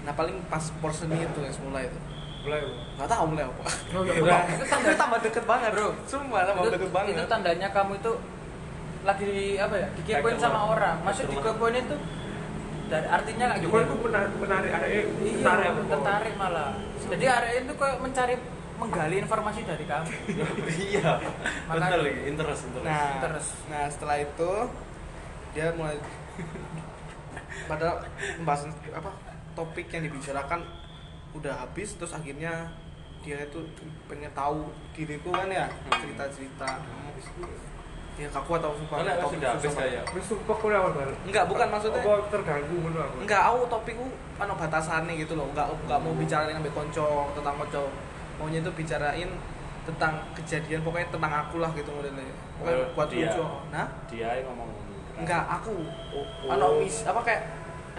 [0.08, 2.00] Nah paling pas porsennya itu yang semula itu.
[2.48, 2.64] Mulai.
[2.64, 2.72] Bu.
[2.96, 3.64] Nggak tahu mulai apa.
[4.00, 5.92] Oh, iya, itu tanda tambah deket banget Bro.
[6.08, 7.14] Sumpah tambah itu, deket banget.
[7.20, 8.12] itu tandanya kamu itu
[9.04, 11.96] lagi di apa ya dikepoin sama orang maksud dikepoin itu
[12.92, 16.76] dari artinya kayak gitu aku menarik, menarik ada eh iya tertarik tertarik malah
[17.08, 18.36] jadi area itu kayak mencari
[18.80, 20.10] menggali informasi dari kamu
[20.90, 21.20] Iya.
[21.68, 22.86] Betul lagi interest interest.
[22.86, 23.48] Nah, Terus.
[23.68, 24.52] nah setelah itu
[25.52, 25.98] dia mulai
[27.70, 28.00] padahal
[28.38, 29.12] pembahasan apa
[29.52, 30.62] topik yang dibicarakan
[31.32, 32.70] udah habis terus akhirnya
[33.20, 33.60] dia itu
[34.08, 34.66] pengen tahu
[34.96, 36.70] diriku kan ya cerita cerita
[38.16, 40.04] ya kaku atau sumpah Karena topik sudah habis kayak.
[40.12, 41.12] Wis sumpah aku awal Bal.
[41.24, 43.16] enggak bukan maksudnya Apa terganggu ngono aku.
[43.24, 47.84] enggak aku topikku ano batasannya gitu loh enggak enggak mau bicarain sampai konco tentang konco
[48.40, 49.30] maunya itu bicarain
[49.84, 52.24] tentang kejadian pokoknya tentang aku lah gitu modelnya.
[52.58, 53.28] Pokoknya Oh, buat dia.
[53.28, 53.44] lucu.
[53.70, 54.70] Nah Dia yang ngomong.
[55.20, 55.76] enggak aku.
[56.16, 56.80] Oh, ano oh.
[56.80, 57.42] mis apa kayak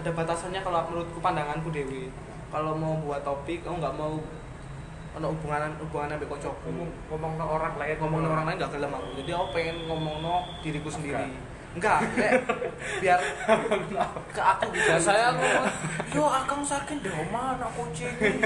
[0.01, 2.09] ada batasannya kalau menurutku pandanganku dewi.
[2.49, 4.17] Kalau mau buat topik aku nggak mau
[5.11, 7.95] ono hubungan hubungan sampai koncoku Ngomong ngomong ke orang lain.
[7.99, 9.09] Ngomongin orang lain gak gelem aku.
[9.21, 11.29] Jadi aku pengen ngomong no diriku sendiri.
[11.71, 12.43] Enggak kayak
[12.99, 13.19] biar
[14.35, 15.43] ke aku gitu ya saya aku
[16.11, 18.11] yo akang sakit di rumah anak kucing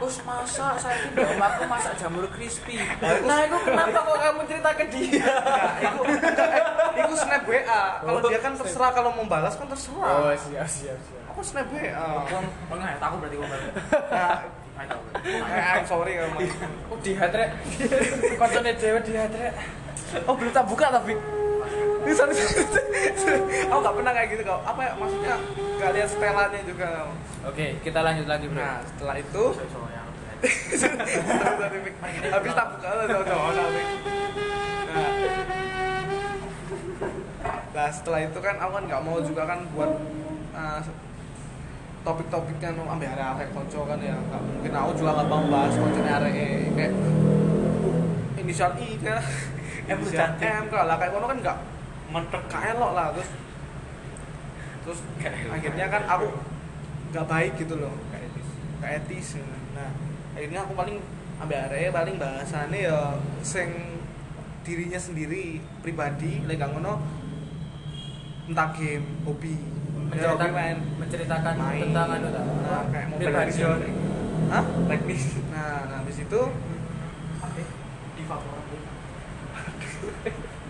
[0.00, 2.80] terus masak saya di rumah aku masak jamur crispy?
[3.28, 5.28] Nah itu kenapa kok kamu cerita ke dia?
[5.28, 6.00] Enggak, itu
[6.40, 6.64] eh,
[7.04, 10.12] itu snap WA kalau dia kan terserah kalau mau balas kan terserah.
[10.24, 11.92] Oh, siap siap siap aku snap WA
[12.72, 13.62] Enggak, aku berarti ngomong.
[14.08, 14.36] nah,
[15.28, 17.44] eh, I'm sorry kalau mau oh dihatre
[18.40, 19.52] koncone dewe dihatre
[20.24, 21.12] oh belum tak buka tapi.
[21.12, 21.39] Ini
[22.08, 22.34] sorry,
[23.70, 25.36] aku gak pernah kayak gitu kau apa ya maksudnya?
[25.76, 26.88] Gak lihat setelannya juga
[27.44, 28.60] oke kita lanjut lagi bro.
[28.60, 29.44] Nah setelah itu
[32.32, 33.82] habis tak buka lah cowok tapi
[34.88, 35.12] nah.
[37.70, 39.92] Nah setelah itu kan aku kan nggak mau juga kan buat
[40.56, 40.80] uh,
[42.00, 44.16] topik-topiknya nu ambil area area konco kan ya.
[44.16, 46.32] Nggak mungkin aku juga nggak mau bahas konconya area
[46.72, 46.92] kayak
[48.40, 49.20] inisial I kan
[49.92, 50.00] M.
[50.00, 51.58] M kan lah kayak kono kan nggak
[52.10, 52.42] Mentek.
[52.50, 53.30] kaelok lah terus
[54.82, 55.00] terus
[55.46, 56.26] akhirnya kan aku
[57.10, 57.94] nggak baik gitu loh
[58.80, 59.36] Gak etis.
[59.76, 59.92] nah
[60.32, 60.96] akhirnya aku paling
[61.36, 64.00] ambil area paling bahasannya ya sing
[64.60, 67.00] dirinya sendiri pribadi gak ngono
[68.46, 69.56] tentang game hobi
[70.10, 71.80] Ya, menceritakan main menceritakan Main.
[71.86, 73.62] tentang anu tak Nah, kayak mau pribadi.
[74.50, 74.64] Hah?
[74.90, 75.24] Teknis.
[75.54, 76.40] nah nah habis itu
[78.18, 78.82] Di favorit.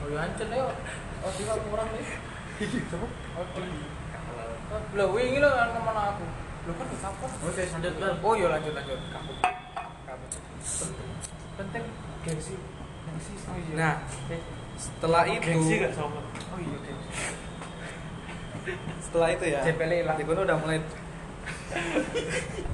[0.04, 0.48] oh ya ancen
[1.20, 2.06] oh di kurang nih.
[2.90, 3.06] Coba
[3.36, 3.82] oh di
[4.94, 6.24] lo wingi lo yang ngomong aku.
[6.68, 9.00] Lo kan di cover Oke, lanjut oh iya lanjut lanjut.
[9.10, 9.32] Kamu
[10.06, 10.24] kamu
[11.58, 11.84] penting
[12.24, 12.54] gengsi.
[13.04, 13.32] Gengsi
[13.74, 13.94] nah
[14.80, 16.20] setelah itu Gengsi gak sama?
[16.24, 17.10] oh iya gengsi.
[19.00, 20.16] Setelah itu ya JPL hilang.
[20.16, 20.78] di udah mulai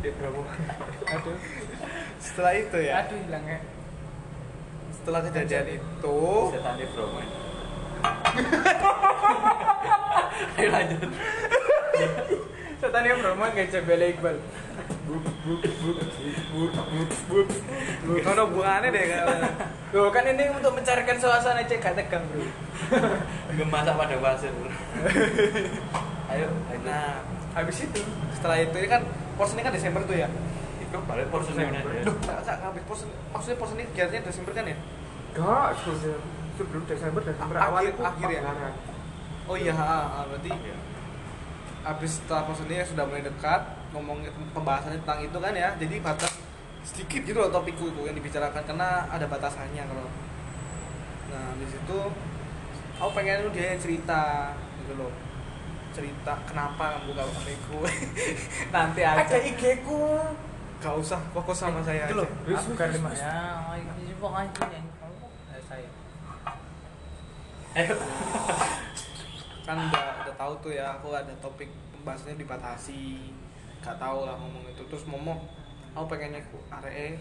[0.02, 0.40] Dia berapa?
[1.14, 1.36] aduh.
[2.20, 3.60] Setelah itu ya aduh hilang ya.
[4.92, 6.18] Setelah kejadian itu
[6.52, 7.45] Setan di bro main.
[10.56, 11.00] Ayo lanjut.
[12.76, 14.36] Setan yang Brahma nggak jebel Iqbal.
[15.06, 15.96] Buk buk buk
[16.52, 16.70] buk
[17.30, 17.48] buk
[18.04, 18.20] buk.
[18.26, 19.26] Ono hubungannya deh kan.
[19.94, 22.44] Loh kan ini untuk mencarikan suasana cek gak tegang bro.
[23.54, 24.52] Gemasak pada pasir.
[26.26, 26.78] Ayo, ayo.
[26.82, 27.22] Nah,
[27.56, 28.00] Habis itu
[28.36, 29.00] setelah itu ini kan
[29.40, 30.28] porsi ini kan Desember tuh ya.
[30.76, 31.80] Itu balik udah ada.
[32.04, 34.76] Duh, tak tak habis porsi maksudnya porsi ini kegiatannya Desember kan ya?
[35.32, 36.20] Enggak, sebelum
[36.56, 38.40] sebelum Desember Desember Akhir- awal itu akhir ya?
[39.46, 40.50] Oh iya, ha, ha, berarti
[41.80, 43.62] habis setelah porsi ini sudah mulai dekat
[43.94, 44.18] ngomong
[44.50, 45.70] pembahasannya tentang itu kan ya.
[45.78, 46.32] Jadi batas
[46.82, 50.10] sedikit gitu loh topikku itu yang dibicarakan karena ada batasannya kalau.
[51.26, 51.98] Nah, di situ
[52.96, 54.50] aku pengen lu dia yang cerita
[54.82, 55.12] gitu loh.
[55.94, 57.78] Cerita kenapa kamu gak adikku.
[58.74, 59.22] Nanti aja.
[59.22, 60.18] ada IG ku.
[60.76, 62.26] Gak usah fokus sama saya Itu loh.
[62.26, 62.58] aja.
[62.58, 63.72] Aku kan lima ya.
[63.78, 64.80] Ini pokoknya ini.
[65.54, 65.86] Eh, saya.
[65.86, 65.88] Ayo.
[69.66, 73.34] Kan udah udah tahu tuh ya aku ada topik pembahasannya dibatasi
[73.80, 74.82] gak tahu lah ngomong itu.
[74.86, 75.44] Terus momo
[75.92, 77.18] aku pengennya ku are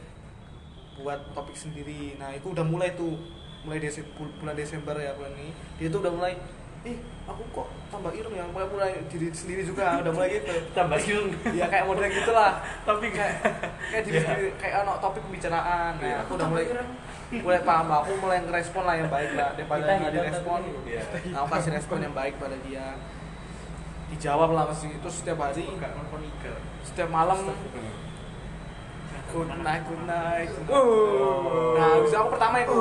[0.96, 2.16] buat topik sendiri.
[2.16, 3.18] Nah itu udah mulai tuh.
[3.66, 5.50] Mulai Dese- bul- bulan Desember ya bulan ini.
[5.76, 6.38] Dia tuh udah mulai
[6.86, 6.94] ih
[7.26, 8.46] aku kok tambah ireng ya?
[8.46, 10.54] Mulai mulai diri sendiri juga udah mulai gitu.
[10.72, 11.34] Tambah siung.
[11.52, 12.62] ya kayak model gitulah.
[12.86, 13.42] Tapi kayak
[13.90, 15.98] kayak diri sendiri kayak ono topik pembicaraan.
[15.98, 16.16] Nah, Iya.
[16.22, 16.64] aku udah mulai
[17.34, 20.62] mulai paham aku mulai ngerespon lah yang baik lah daripada nggak direspon.
[21.34, 23.00] nah, aku kasih respon yang baik pada dia.
[24.14, 25.66] Dijawab lah mesti itu setiap hari.
[26.86, 27.50] Setiap malam.
[29.34, 30.50] Good night good night.
[30.70, 31.76] Oh.
[31.76, 32.80] nah habis itu aku pertama itu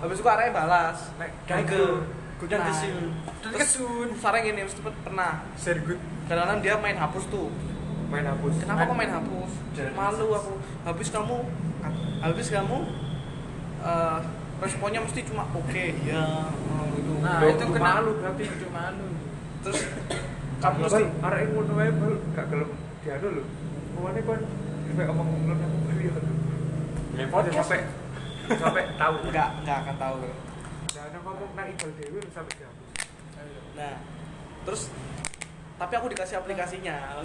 [0.00, 0.98] habis itu arahnya balas.
[1.44, 2.08] Gagal.
[2.40, 2.96] good Dan night.
[3.44, 5.44] Dan kesun sarang ini mesti pernah.
[5.60, 6.00] Very good.
[6.26, 7.52] kadang-kadang dia main hapus tuh.
[8.10, 8.52] Main hapus.
[8.64, 9.50] kenapa kok main hapus?
[9.94, 10.52] Malu aku.
[10.88, 11.36] Habis kamu
[12.20, 12.78] habis kamu
[13.80, 14.18] eh,
[14.60, 19.06] responnya mesti cuma oke ya oh, gitu Nah, Loh, itu kena malu berarti itu malu.
[19.60, 19.80] terus
[20.60, 22.70] kamu mesti mesti arek ngono wae bal gak gelem
[23.04, 23.42] dianu lho.
[23.92, 24.40] Pokoknya kon
[24.88, 26.12] sampai omong ngono aku beli ya.
[27.20, 27.80] Ya, Oh, dia sampai
[28.56, 29.14] sampai tahu.
[29.28, 32.88] nggak nggak akan tahu nek ngomong nang Iqbal Dewi lu sampai dihapus.
[33.76, 33.94] nah
[34.64, 34.82] terus
[35.80, 37.24] tapi aku dikasih aplikasinya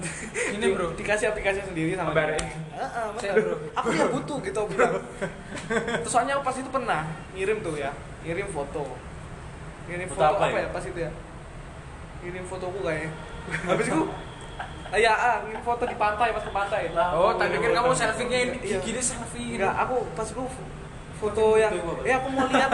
[0.55, 0.95] Ini, bro.
[0.95, 2.51] dikasih aplikasi sendiri sama Kabar dia ini.
[2.71, 3.43] Heeh, Saya, bener.
[3.43, 3.55] bro.
[3.75, 4.93] aku ya butuh gitu bilang
[5.99, 7.01] terus soalnya aku pas itu pernah
[7.35, 7.91] ngirim tuh ya
[8.23, 8.95] ngirim foto
[9.85, 10.63] ngirim Foto foto, apa apa, ya?
[10.63, 11.11] ya pas itu ya
[12.23, 13.11] ngirim fotoku kayaknya
[13.67, 14.01] habis itu
[14.87, 18.37] ah, ya ah, ngirim foto di pantai pas ke pantai Oh, tak pikir kamu selfie-nya
[18.41, 18.79] ini Iya.
[18.79, 19.59] gini selfie.
[19.59, 20.43] enggak aku pas itu
[21.15, 22.71] foto yang eh aku mau lihat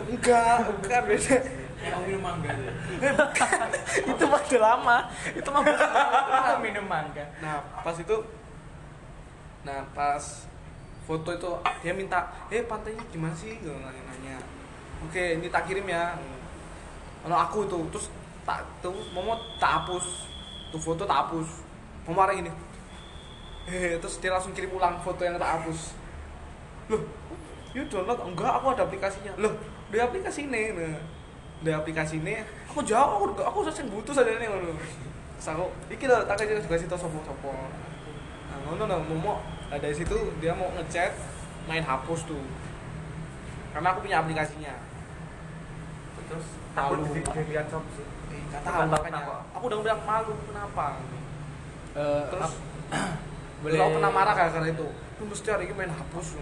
[0.00, 1.36] enggak bukan beda
[1.78, 2.72] Emang minum mangga ya.
[4.10, 4.98] itu mah udah lama.
[5.30, 7.24] Itu mah bukan minum mangga.
[7.38, 8.16] Nah, pas itu
[9.66, 10.22] Nah, pas
[11.04, 11.50] foto itu
[11.82, 14.40] dia minta, "Eh, pantainya gimana sih?" Gitu nanya-nanya.
[15.04, 16.14] Oke, ini tak kirim ya.
[17.26, 18.08] Ono aku tuh, terus
[18.46, 20.30] tak tuh Momo tak hapus.
[20.72, 21.64] Tuh foto tak hapus.
[22.06, 22.48] Momo marah ini.
[23.68, 25.92] Eh, terus dia langsung kirim ulang foto yang tak hapus.
[26.88, 27.02] Loh,
[27.76, 28.16] you download?
[28.24, 29.36] Enggak, aku ada aplikasinya.
[29.36, 29.52] Loh,
[29.92, 30.72] di aplikasi ini.
[30.72, 30.96] Nah,
[31.58, 32.38] di aplikasi ini
[32.70, 34.78] aku jawab, aku aku seseng butuh saja nih ngono.
[35.38, 37.50] Terus aku, iki lho, tak kasih juga situ sopo-sopo.
[37.50, 41.14] Nah, ngono nah, Momo nah, dari situ dia mau ngechat
[41.66, 42.42] main hapus tuh.
[43.74, 44.74] Karena aku punya aplikasinya.
[46.28, 46.46] Terus
[46.78, 47.10] Aku Malu.
[47.10, 48.06] di di lihat shop sih.
[48.54, 49.20] Gak Takut, tahu makanya.
[49.58, 50.86] Aku udah bilang malu kenapa?
[51.98, 52.52] Eh, Terus
[53.64, 53.78] Boleh.
[53.82, 54.86] aku pernah marah gara-gara itu.
[55.18, 56.38] Lu mesti hari ini main hapus.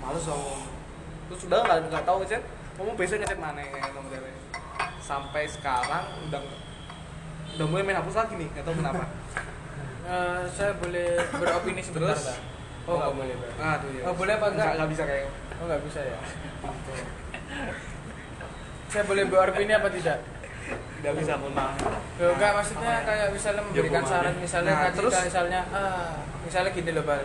[0.00, 0.52] Males aku.
[1.28, 2.42] Terus sudah nggak nggak tahu ngechat.
[2.76, 3.60] Kamu biasanya ngechat mana
[3.92, 4.45] nomor.
[5.06, 6.42] Sampai sekarang udah
[7.56, 8.48] udah mulai main hapus lagi nih.
[8.50, 9.04] Nggak tahu kenapa.
[10.10, 12.34] eh, saya boleh beropini sebentar, Terus?
[12.34, 12.38] tak?
[12.86, 13.50] Oh, nggak boleh, Pak.
[13.58, 14.02] Aduh ya.
[14.06, 14.70] Oh, boleh apa enggak?
[14.74, 15.30] Nggak bisa kayaknya.
[15.56, 16.18] Oh, nggak bisa ya.
[18.86, 20.18] saya boleh beropini apa tidak?
[21.02, 21.78] Nggak bisa mohon maaf.
[22.18, 24.10] Loh, enggak maksudnya kayak misalnya memberikan gimana?
[24.10, 25.12] saran misalnya Nah, terus?
[25.14, 26.10] kayak misalnya ah,
[26.42, 27.22] misalnya gini loh Bal.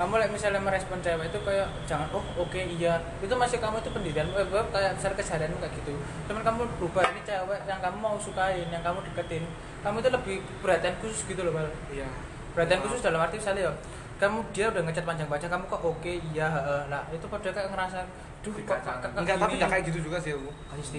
[0.00, 2.96] Kamu like, misalnya merespon cewek itu kayak jangan oh oke iya.
[3.20, 5.92] Itu masih kamu itu pendirian eh, kayak misalnya keseharianmu kayak gitu.
[6.24, 9.44] Cuman kamu berubah ini cewek yang kamu mau sukain yang kamu deketin.
[9.84, 11.68] Kamu itu lebih perhatian khusus gitu loh Bal.
[11.92, 12.08] Iya.
[12.50, 13.72] perhatian khusus dalam arti misalnya ya
[14.20, 16.82] kamu dia udah ngechat panjang-panjang kamu kok oke iya heeh.
[16.92, 18.04] lah itu pada kayak ngerasa
[18.40, 18.78] duh kok
[19.14, 20.48] Enggak, tapi gini?" nggak kayak gitu juga sih aku.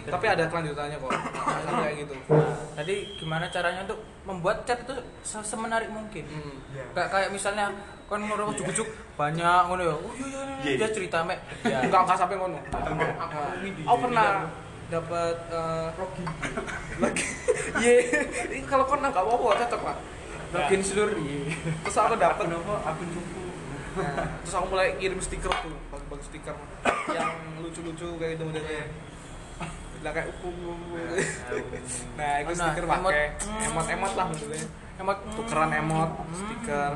[0.07, 1.09] Tapi ada kelanjutannya kok.
[1.61, 2.13] Nggak kayak gitu.
[2.29, 6.21] Nah, jadi gimana caranya untuk membuat chat itu se- semenarik mungkin?
[6.23, 6.55] Hmm.
[6.69, 6.83] Iya.
[6.93, 7.65] Kayak kayak misalnya
[8.05, 9.95] kan ngono ujuk-ujuk banyak ngono ya.
[9.95, 10.77] Oh iya iya iya, Iya.
[10.77, 11.39] dia cerita mek.
[11.65, 11.81] Ya.
[11.85, 12.59] Enggak enggak sampai ngono.
[12.61, 13.11] Enggak.
[13.17, 14.29] Nah, Aku di- pernah
[14.87, 15.87] dapat eh,
[16.99, 17.25] lagi.
[17.81, 17.93] Iya.
[18.51, 19.97] Ini kalau kau nggak apa-apa cocok lah.
[20.51, 21.55] Login seluruh iya.
[21.81, 23.40] Terus aku dapat Kenapa akun cupu?
[23.91, 26.55] Nah, terus aku mulai kirim stiker tuh, bagi-bagi stiker
[27.11, 28.85] yang lucu-lucu kayak gitu modelnya.
[30.01, 30.49] lah kayak uku
[32.17, 33.25] nah itu Ono, stiker pakai.
[33.61, 33.85] Emot.
[33.85, 34.65] Emot lah modelnya
[34.97, 35.17] emot.
[35.35, 36.33] Tukeran emot Hmm.
[36.33, 36.91] stiker.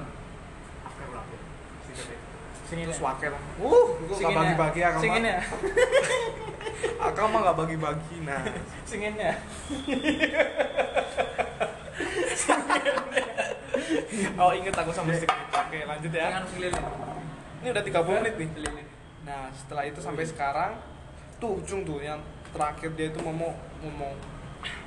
[2.66, 2.90] Sing ini.
[2.90, 4.40] Terus wakil uh itu Sing nggak ya?
[4.42, 5.42] bagi-bagi ya ini ya?
[7.06, 8.42] Akang mah nggak bagi-bagi nah.
[8.90, 9.36] Sing ini ya
[14.42, 16.28] oh inget aku sama itu oke lanjut ya.
[16.32, 16.84] Jangan sing lilin
[17.66, 18.50] ini udah 30 menit nih.
[19.26, 20.72] nah setelah itu sampai sekarang
[21.42, 22.22] tuh ujung tuh yang
[22.54, 23.52] terakhir dia itu ngomong
[23.82, 24.14] ngomong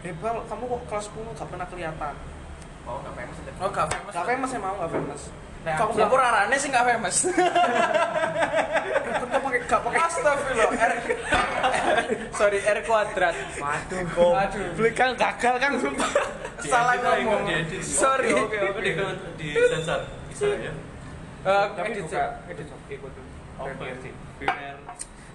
[0.06, 2.14] eh bal kamu kok kelas 10 gak pernah kelihatan.
[2.88, 3.52] Oh, gak famous ada.
[3.60, 4.12] oh gak famous.
[4.16, 5.22] Gak famous emang gak famous.
[5.58, 7.16] Nah Kok aku rarane sih gak famous.
[9.18, 9.98] Kok pakai gak pakai.
[10.02, 10.70] Astagfirullah.
[10.72, 10.92] R
[12.38, 13.34] sorry R kuadrat.
[13.58, 14.68] Waduh kok Aduh.
[14.78, 16.10] beli kan gagal kan sumpah
[16.66, 17.46] salah lah, ngomong.
[17.82, 18.34] sorry.
[18.34, 18.92] Oke, oke, di
[19.38, 20.00] di sensor.
[20.30, 20.72] Bisa ya.
[21.48, 22.50] Eh, tapi buka sih.
[22.50, 22.68] edit
[23.58, 24.76] oke Premier.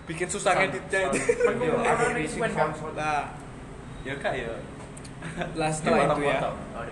[0.03, 1.19] bikin susah ngeditnya itu
[2.95, 3.23] nah
[4.03, 4.51] Ya kak ya.
[5.59, 6.39] lah setelah itu ya.
[6.75, 6.83] Oh,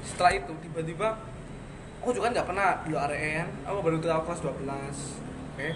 [0.00, 1.20] setelah itu tiba-tiba
[2.00, 4.56] aku juga kan nggak pernah dulu RN aku baru tahu kelas 12
[5.52, 5.68] oke.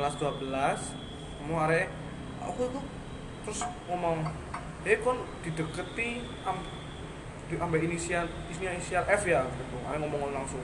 [0.00, 1.92] Kelas 12 mau are
[2.40, 2.80] aku itu
[3.44, 4.24] terus ngomong
[4.88, 6.81] eh kon dideketi am, di
[7.58, 9.42] ambil inisial inisial F ya.
[9.44, 10.62] Gitu aku ngomong langsung.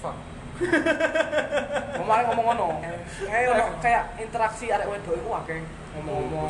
[0.00, 0.16] Fuck.
[1.96, 2.66] Ngomong are ngomong ngono.
[3.24, 5.60] Kayak ono- kayak interaksi arek wedok itu akeh.
[5.96, 6.48] Ngomong-ngomong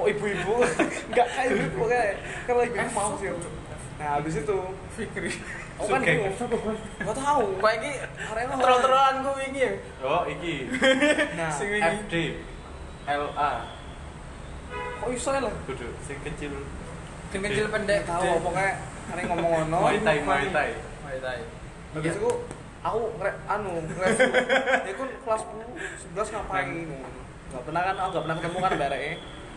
[0.00, 0.54] kok ibu-ibu?
[1.12, 2.10] Nggak kayak ibu kayak
[2.48, 3.30] kalau ibu mau sih
[4.00, 4.58] nah habis itu.
[4.96, 5.28] Fikri.
[5.76, 6.24] Aku kan Sugeng.
[6.24, 7.44] bingung nggak tahu.
[7.60, 7.92] Kok iki
[8.32, 9.72] Arek troll-trollan ku wingi ya.
[10.00, 10.72] Oh, iki.
[11.36, 11.84] nah Sing wingi.
[12.08, 12.14] FD.
[13.04, 13.52] LA.
[15.00, 15.52] kok iso ya lah?
[15.68, 16.52] Kudu sing kecil.
[17.30, 18.72] Gen kecil pendek tahu pokoknya
[19.10, 20.70] arek ngomong ngono Muay Thai, Muay Thai.
[21.02, 21.40] Muay Thai.
[21.90, 22.30] habis itu
[22.80, 24.30] aku ngre anu nge-review
[24.86, 25.42] ya kan kelas
[26.14, 26.66] 10 11 ngapain
[27.50, 29.02] nggak pernah kan aku nggak pernah ketemu kan barek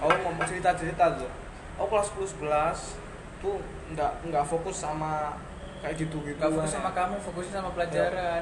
[0.01, 1.29] aku ngomong cerita cerita aja
[1.77, 3.55] aku kelas 10 11 tuh
[3.93, 5.37] nggak nggak fokus sama
[5.83, 8.41] kayak gitu gitu Gak fokus sama kamu, fokusnya sama pelajaran.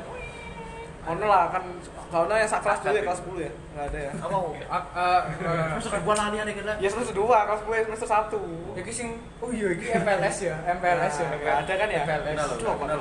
[1.01, 1.63] Ono lah kan
[2.07, 4.37] kalau yang sak kelas dulu ya kelas 10 ya nggak ada ya Apa?
[4.37, 6.73] eh, eh, Masuk gua lali ada kira.
[6.77, 9.09] ya semester dua kelas 10 semester satu Iki sing
[9.39, 11.25] oh iya iki MPLS ya, MPLS ya.
[11.25, 12.01] Nah, nggak ada kan ya?
[12.03, 12.37] MPLS.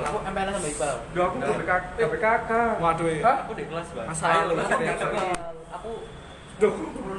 [0.01, 0.95] Aku MPL sama Iqbal.
[1.11, 2.51] Duh aku gak PKK, gak PKK.
[2.79, 3.37] waduh ya Hah?
[3.43, 4.07] Aku di kelas, Bang.
[4.07, 4.55] Mas Hail loh,
[5.71, 5.91] Aku
[6.61, 6.73] Duh,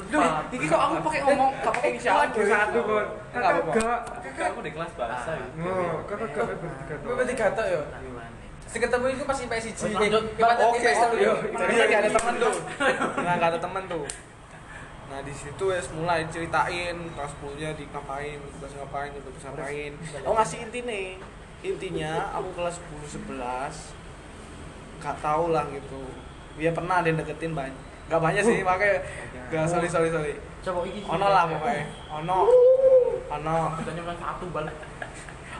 [0.07, 2.79] duh, ini kok aku pakai ngomong gak pakai inisial Waduh, satu.
[2.79, 3.71] Enggak apa-apa.
[3.71, 3.99] Kakak.
[4.23, 5.31] Kakak aku di kelas bahasa.
[5.35, 5.45] ya.
[5.61, 7.81] Oh, kakak gak bertiga Gue berarti gatok ya.
[8.73, 9.85] Sing ketemu itu pas IPS 1.
[9.85, 10.23] Oh, lanjut.
[10.73, 11.05] Oke, ya.
[11.53, 12.55] jadi lagi ada temen tuh.
[13.25, 14.03] Nah, gak ada temen tuh.
[15.13, 19.93] Nah di situ ya mulai ceritain kelas 10 nya di ngapain, kelas ngapain, bisa ngapain.
[20.25, 21.21] Aku ngasih inti nih,
[21.61, 23.93] intinya aku kelas 10 11
[25.05, 26.09] gak tau lah gitu.
[26.57, 27.77] Dia pernah ada yang deketin banyak.
[28.09, 29.05] Gak banyak sih, makanya
[29.53, 30.33] gak sorry sorry sorry.
[30.65, 31.05] Coba iki.
[31.05, 32.37] Ono lah pokoknya, ono,
[33.29, 33.55] ono,
[33.85, 34.75] Kita nyumbang satu balik.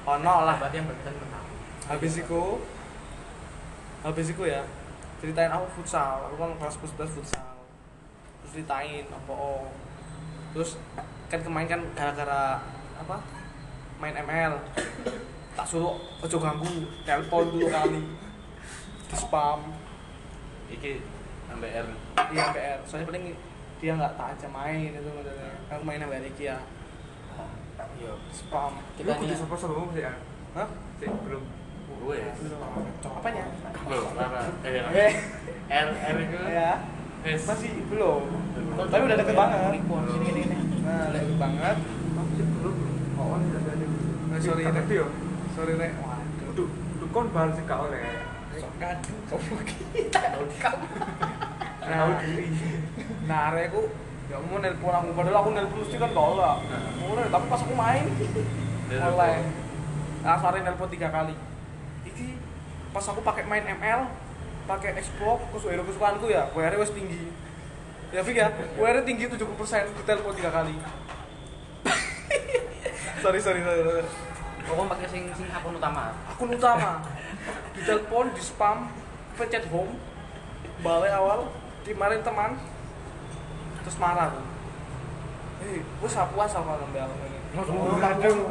[0.01, 0.55] ono lah.
[0.57, 1.29] Berarti yang satu.
[1.83, 2.41] habis itu
[4.03, 4.59] habis itu ya
[5.23, 7.47] ceritain aku futsal aku kan kelas 11 futsal.
[8.43, 9.71] Terus ceritain apa oh.
[10.51, 10.75] Terus
[11.31, 12.59] kan kemarin kan gara-gara
[12.99, 13.17] apa
[13.97, 14.59] main ML
[15.55, 18.03] tak suruh ojo ganggu telepon dulu kali.
[19.07, 19.71] Di spam.
[20.67, 20.99] Iki
[21.55, 21.87] MBR.
[22.27, 23.25] di MPR soalnya paling
[23.79, 26.59] dia nggak tak aja main itu modelnya aku main sama Ricky ya.
[27.95, 28.13] Iya.
[28.35, 28.83] spam.
[28.99, 30.13] Lu kudu sapa sapa sih ya?
[30.59, 30.67] hah?
[30.99, 31.62] Sih belum.
[31.99, 32.17] Gue.
[33.03, 33.43] apanya
[33.83, 34.05] Belum.
[34.15, 34.39] Apa?
[34.97, 35.13] Eh.
[35.69, 36.37] R R itu.
[36.49, 36.71] ya
[37.23, 37.41] S.
[37.47, 38.21] masih belum
[38.83, 40.57] tapi udah deket banget Ini ini ini.
[40.83, 41.77] nah deket banget
[42.13, 42.75] Masih belum.
[43.15, 43.85] Oh, ini ada ada.
[44.27, 45.05] Nah, sorry, ngerti yo.
[45.53, 48.01] sorry rek waduh kudu kon bahas sing gak oleh.
[48.53, 49.55] sok kamu
[49.93, 50.45] kita Tahu
[51.83, 52.47] nah diri.
[53.27, 53.81] nah aku
[54.29, 56.55] gak mau nelpon aku padahal aku nelpon mesti kan gak lah
[57.01, 58.05] mulai tapi pas aku main
[58.89, 59.33] mulai
[60.23, 61.33] nah sorry nelpon tiga kali
[62.03, 62.37] iki
[62.93, 64.05] pas aku pakai main ML
[64.63, 67.31] pakai Xbox terus hero kesukaanku ya WR wes tinggi.
[68.13, 68.47] Ya Fik ya?
[68.77, 69.41] WR tinggi 70%
[69.89, 70.77] di telepon tiga kali.
[73.23, 74.03] Sorry sorry sorry, sorry.
[74.63, 76.11] Pokoknya pakai sing sing akun utama.
[76.27, 77.03] akun utama.
[77.75, 78.91] Di telepon di spam
[79.39, 79.95] pencet home
[80.83, 81.47] balik awal
[81.87, 82.59] dimarin teman
[83.83, 84.31] terus marah.
[84.35, 84.43] Tuh
[85.63, 86.87] hei gue sapu asal kalau
[87.53, 88.49] aduh.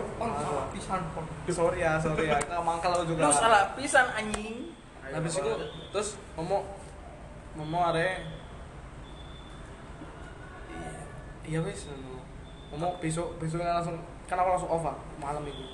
[0.70, 1.24] pisan pon.
[1.50, 2.38] sorry ya sorry ya.
[2.62, 3.26] Mangkal aku juga.
[3.26, 4.70] Lu salah pisan anjing.
[5.12, 5.52] habis itu
[5.92, 6.62] terus ngomong
[7.58, 8.22] ngomong are.
[11.42, 11.90] Iya wes
[12.70, 13.98] ngomong besok besoknya langsung
[14.30, 14.86] kan aku langsung off
[15.18, 15.64] malam itu.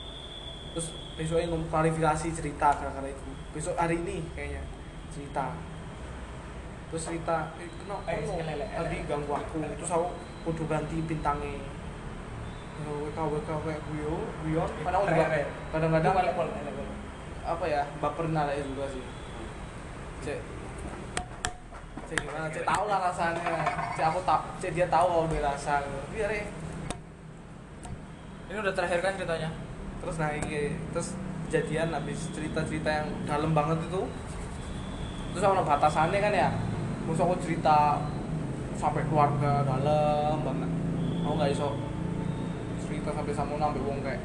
[0.73, 0.87] Terus
[1.21, 3.29] besoknya ngomong klarifikasi cerita gara-gara itu.
[3.53, 4.65] Besok hari ini kayaknya
[5.13, 5.53] cerita.
[6.89, 8.09] Terus cerita eh, kenapa?
[8.09, 9.05] Eh, tadi elek.
[9.05, 9.61] ganggu aku.
[9.61, 10.07] Terus aku
[10.49, 11.78] kudu ganti bintangnya
[12.87, 15.47] WK WK kayak guyon guyon kadang Rek, juga rek.
[15.75, 16.85] kadang-kadang Itu
[17.49, 19.05] apa ya baperin lah juga sih.
[20.21, 20.39] Cek.
[22.05, 22.47] Cek gimana?
[22.53, 23.55] Cek tahu lah rasanya
[23.97, 25.81] cek aku tak cek dia tahu kalau dia rasa
[26.13, 26.45] biar ya
[28.49, 29.51] ini udah terakhir kan ceritanya?
[30.01, 31.13] Terus nah ini terus
[31.49, 34.03] kejadian habis cerita-cerita yang dalam banget itu.
[35.37, 36.49] Terus sama batasannya kan ya?
[37.05, 38.01] Terus aku cerita
[38.77, 40.71] sampai keluarga dalam banget.
[41.25, 41.77] Aku nggak iso
[43.09, 44.21] cerita sampai sama sampai wong kayak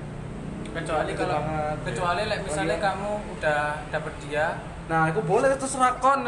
[0.73, 2.27] kecuali Itu kalau banget, kecuali ya.
[2.27, 2.85] like, misalnya Oh, iya.
[2.85, 4.47] kamu udah dapet dia
[4.83, 6.27] nah aku boleh terserah kon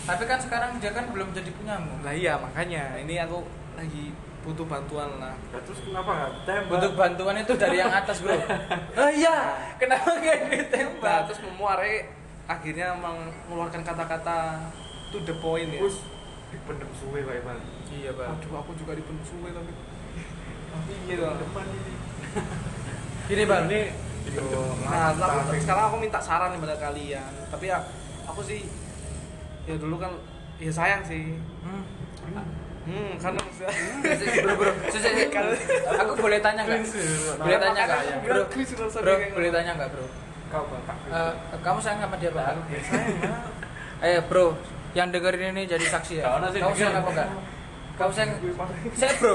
[0.00, 3.42] tapi kan sekarang dia kan belum jadi punyamu lah iya makanya ini aku
[3.74, 6.70] lagi butuh bantuan lah Nah, terus kenapa nggak tembak?
[6.70, 8.38] Butuh bantuan itu dari yang atas bro
[9.00, 9.36] oh iya
[9.74, 11.94] kenapa nggak nah ditembak terus memuare
[12.46, 14.70] akhirnya mengeluarkan kata-kata
[15.10, 15.98] to the point ya Terus
[16.50, 17.58] dipendem suwe Pak Iman.
[17.90, 19.70] iya bang Aduh, aku juga dipendem suwe tapi.
[20.70, 21.36] Tapi dong.
[21.38, 21.92] Depan ini.
[23.30, 23.64] gini bang.
[23.66, 23.82] Ini
[24.30, 27.32] Nah, aku, sekarang aku minta saran nih pada kalian.
[27.50, 27.78] Tapi ya,
[28.28, 28.62] aku sih
[29.66, 30.12] ya dulu kan
[30.60, 31.34] ya sayang sih.
[31.64, 31.82] hmm.
[32.80, 33.40] Hmm, karena
[34.44, 34.72] bro bro.
[34.88, 36.00] Sis, sis, sis.
[36.00, 36.80] aku boleh tanya nggak?
[37.38, 38.00] Boleh tanya nggak?
[38.24, 38.42] bro
[39.04, 40.06] bro boleh tanya nggak bro?
[40.50, 40.64] Kau.
[41.12, 43.14] Eh, kamu sayang sama dia Ya sayang
[44.00, 44.56] eh bro
[44.96, 46.40] yang dengerin ini jadi saksi ya?
[46.40, 47.28] Kamu sayang apa enggak
[48.00, 48.32] kamu sayang
[48.94, 49.34] saya bro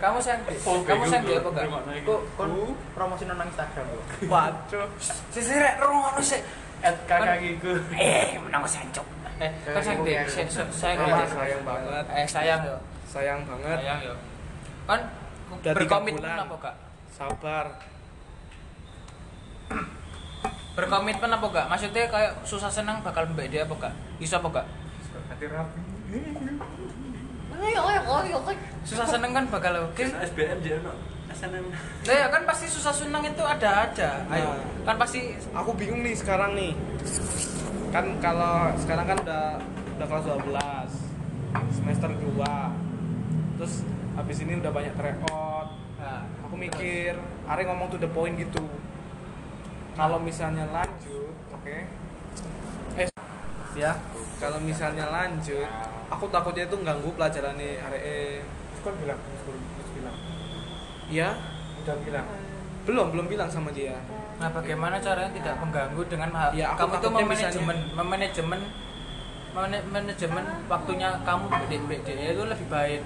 [0.00, 0.40] kamu sayang
[0.82, 1.68] kamu sayang dia apa enggak
[2.02, 2.50] Kok kon
[2.90, 4.04] promosi nang Instagram kok.
[4.24, 4.88] Waduh.
[5.28, 6.40] sisi rek rungono sih
[6.78, 7.76] At kakak giku.
[7.92, 9.04] eh menang sencok
[9.38, 10.98] eh kan sayang dia saya- saya- sayang
[11.62, 12.04] banget.
[12.08, 13.76] eh sayang yo Sayang banget.
[13.78, 14.14] sayang yo
[14.84, 15.00] kan
[15.50, 16.74] Udah tiga berkomitmen apa kak
[17.10, 17.66] Sabar.
[20.72, 24.66] berkomitmen apa kak maksudnya kayak susah senang bakal mbak dia apa kak bisa apa kak
[25.28, 25.80] Hati rapi.
[28.88, 30.94] Susah seneng kan bakal oke SBM jadi no.
[31.28, 31.66] SNM.
[32.08, 34.24] Lah ya kan pasti susah senang itu ada aja.
[34.32, 34.48] Ayo.
[34.48, 34.64] Nah.
[34.88, 36.72] Kan pasti Aku bingung nih sekarang nih.
[37.92, 39.60] Kan kalau sekarang kan udah
[39.98, 41.08] udah kelas 12
[41.74, 43.82] semester 2 terus
[44.14, 47.18] habis ini udah banyak tryout nah, aku mikir
[47.50, 48.62] Are ngomong to the point gitu
[49.98, 51.76] kalau misalnya lanjut oke
[52.94, 53.08] eh
[53.74, 53.98] ya
[54.38, 55.68] kalau misalnya lanjut
[56.08, 60.16] aku takutnya itu ganggu pelajaran nih Are Terus kan bilang, terus bilang.
[61.08, 61.28] ya
[61.78, 62.26] Udah bilang.
[62.84, 63.98] belum belum bilang sama dia
[64.38, 68.60] Nah, bagaimana caranya tidak mengganggu dengan hal Ya, kamu itu memanajemen, memanajemen
[69.50, 71.44] memana- manajemen waktunya kamu
[71.88, 73.02] BD itu lebih baik.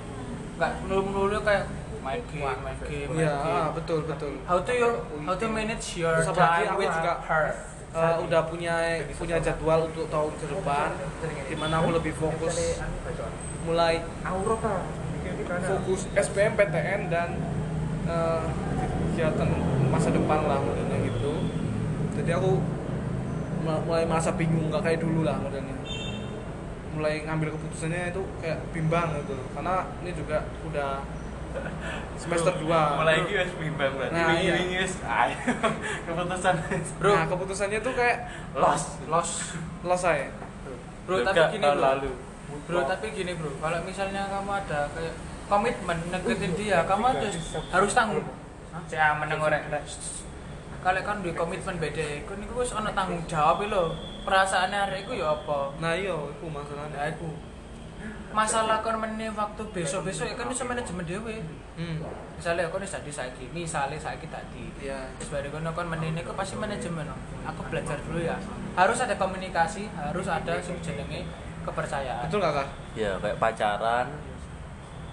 [0.53, 1.65] Enggak melulu-melulu kayak
[2.05, 3.73] main game, main game, main ya game.
[3.73, 4.91] betul betul How to you
[5.25, 7.45] how to manage your Terus time with juga her.
[7.93, 10.97] Eh, udah punya punya jadwal untuk tahun ke depan
[11.45, 12.81] di mana aku lebih fokus
[13.69, 14.01] mulai
[15.37, 17.37] di fokus SPM PTN dan
[18.09, 18.45] eh,
[19.13, 19.49] kegiatan
[19.93, 21.33] masa depan lah modelnya gitu.
[22.17, 22.65] Jadi aku
[23.69, 25.77] mulai merasa bingung nggak kayak dulu lah modelnya
[26.97, 31.01] mulai ngambil keputusannya itu kayak bimbang gitu karena ini juga udah
[32.19, 34.15] semester 2 Mulai iki wis bimbang berarti.
[34.15, 34.53] Nah, iya.
[34.57, 34.95] Wingi wis.
[36.07, 36.55] Keputusan.
[37.03, 37.11] Bro.
[37.13, 38.19] nah keputusannya tuh kayak
[38.55, 39.03] Lost.
[39.11, 39.59] Lost.
[39.83, 40.31] selesai
[41.03, 41.83] Bro, Juga tapi gini bro.
[41.83, 42.11] lalu.
[42.63, 45.15] Bro, tapi gini bro, kalau misalnya kamu ada kayak
[45.51, 47.35] komitmen deketin dia, kamu harus
[47.75, 48.23] harus tanggung.
[48.87, 49.67] Saya meneng rek.
[50.83, 53.95] Kalau kan duwe komitmen beda, kan niku wis ana tanggung jawab lho.
[54.23, 55.75] Perasaane arek iku ya apa?
[55.83, 57.31] nah iya itu masalahnya Nah, iku.
[58.33, 61.37] Masalah kon meneh waktu besok-besok ya kan iso manajemen dhewe.
[61.77, 61.97] hmm.
[62.37, 64.67] Misalnya aku nih tadi saiki, misalnya saiki tadi.
[64.83, 67.07] ya Terus baru kono kon meneh niku pasti manajemen.
[67.47, 68.41] Aku belajar dulu ya.
[68.75, 71.29] Harus ada komunikasi, harus ada sing jenenge
[71.63, 72.27] kepercayaan.
[72.27, 72.69] betul nggak kak
[72.99, 74.07] Ya kayak pacaran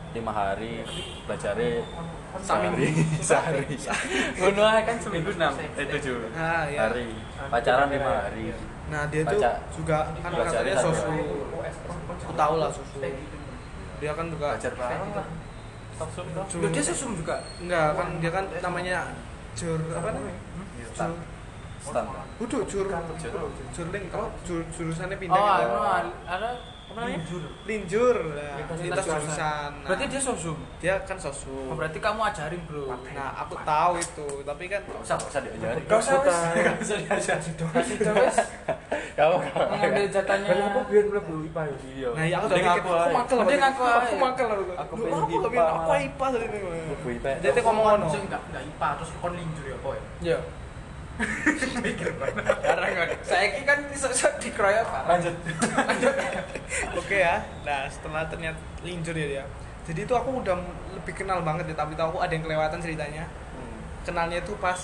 [0.10, 0.82] lima hari
[1.30, 1.86] belajarnya
[2.42, 2.86] Saminggu.
[3.26, 3.66] sehari
[4.38, 6.78] ngono kan seminggu enam eh tujuh iya.
[6.78, 7.10] hari
[7.50, 8.54] pacaran lima hari
[8.90, 11.72] Nah dia tuh Baca- juga kan katanya sosu, ya.
[12.10, 12.98] aku tahu lah sosu.
[14.00, 14.74] Dia kan juga belajar
[16.50, 17.36] jur, Loh, dia sesum juga.
[17.60, 18.98] enggak kan dia kan namanya
[19.54, 20.40] jur apa namanya?
[20.96, 21.12] Stan.
[21.12, 22.06] Jur, Stan.
[22.40, 22.86] Udah jur,
[23.20, 23.32] Jur.
[23.76, 24.06] jurling,
[24.48, 25.36] jur, jurusannya pindah.
[25.36, 25.76] Oh, gitu.
[25.76, 26.50] anu ada
[26.90, 27.22] Apa namanya?
[27.22, 27.44] linjur.
[27.70, 29.72] Linjur, nah, Lintas lintas jurusan.
[29.78, 30.58] Nah, Berarti dia sesum.
[30.82, 31.54] dia kan sosu.
[31.70, 32.90] Oh, berarti kamu ajarin, Bro.
[33.14, 36.38] Nah aku tahu itu, tapi kan Gak usah, gak usah diajarin Gak usah wis.
[36.58, 38.38] Gak usah diajarin Kasih wis
[39.14, 39.36] Kamu
[39.70, 40.48] mengambil jatahnya.
[40.50, 41.76] Kalau aku biar mlebu IPA ya.
[41.78, 43.70] Iya Nah, iya aku udah mikir, aku makel Mending sih?
[43.70, 44.64] aku makel aku.
[44.74, 45.90] Aku pengen IPA aku.
[47.06, 47.30] IPA.
[47.38, 48.06] Jadi dia ngomong ngono.
[48.10, 50.02] enggak enggak IPA terus kon linjur ya apa ya?
[50.26, 50.40] Iya.
[51.20, 55.04] Karena kan saya ki kan iso-iso dikeroyok Pak.
[55.06, 55.36] Lanjut
[56.96, 57.44] Oke ya.
[57.62, 59.46] Nah, setelah ternyata linjur ya dia.
[59.84, 60.54] jadi itu aku udah
[60.94, 63.82] lebih kenal banget ya tapi tahu aku ada yang kelewatan ceritanya Hmm.
[64.06, 64.78] kenalnya itu pas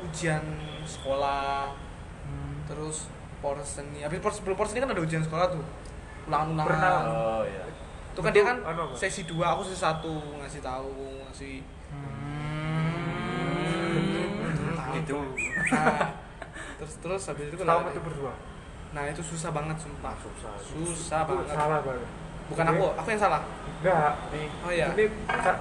[0.00, 0.38] ujian
[0.86, 1.74] sekolah
[2.64, 3.10] terus
[3.42, 5.64] porsen nih habis porsen sebelum porsen ini kan ada ujian sekolah tuh
[6.24, 6.94] ulangan Pernah.
[7.04, 7.66] Oh iya.
[8.06, 10.94] itu kan dia kan Anu sesi dua aku sesi satu ngasih tahu
[11.26, 11.54] ngasih
[14.92, 15.16] Itu.
[15.70, 16.10] Nah,
[16.78, 18.32] terus terus habis itu kenal- itu berdua.
[18.90, 20.52] nah itu susah banget sumpah Susah.
[20.60, 22.10] susah Itu banget salah banget.
[22.46, 23.40] bukan aku aku yang salah
[23.80, 24.12] Enggak.
[24.28, 24.48] Nih.
[24.60, 25.04] oh iya Ini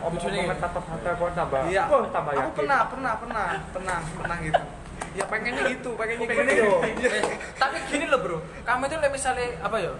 [0.01, 1.61] omong-omongan kata-kata kau tambah.
[1.63, 2.57] Iya, Wah, tambah aku yakin.
[2.59, 4.63] pernah, pernah, pernah, pernah, pernah gitu.
[5.09, 6.67] Ya pengennya gitu, pengennya Pengennya gitu.
[6.83, 7.07] gitu.
[7.07, 7.19] Iya.
[7.55, 9.91] Tapi gini loh bro kamu itu misalnya apa ya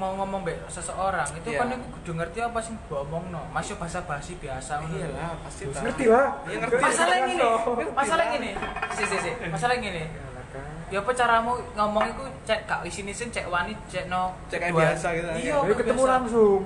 [0.00, 1.60] mau ngomong be seseorang itu Iya.
[1.60, 5.36] kan aku kudu ngerti apa sih gua omong no masih bahasa basi biasa Iya lah,
[5.38, 5.84] pasti tahu.
[5.84, 6.26] Ngerti lah.
[6.42, 6.74] Iya, ngerti.
[6.80, 7.48] masalah yang ini
[7.92, 8.50] masalah ini
[8.90, 10.04] si si si masalah yang ini
[10.88, 14.74] ya apa caramu ngomong itu cek kak isin isin cek wani cek no Cek kayak
[14.74, 15.28] biasa gitu.
[15.38, 16.60] iya ketemu langsung.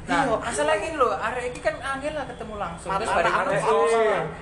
[0.00, 0.36] Nah Iya.
[0.36, 3.36] masalah yang ini loh arek ini kan angel lah ketemu langsung terus ngono arek E.
[3.38, 3.62] arek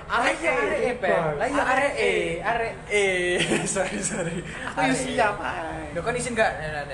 [0.09, 3.37] Arek arek E, e lah iya arek e arek Eh,
[3.69, 4.37] sorry sorry.
[4.65, 4.97] Aku ya Arek.
[4.97, 5.35] siap.
[5.37, 5.93] ay.
[5.93, 6.51] Lho kan isin gak?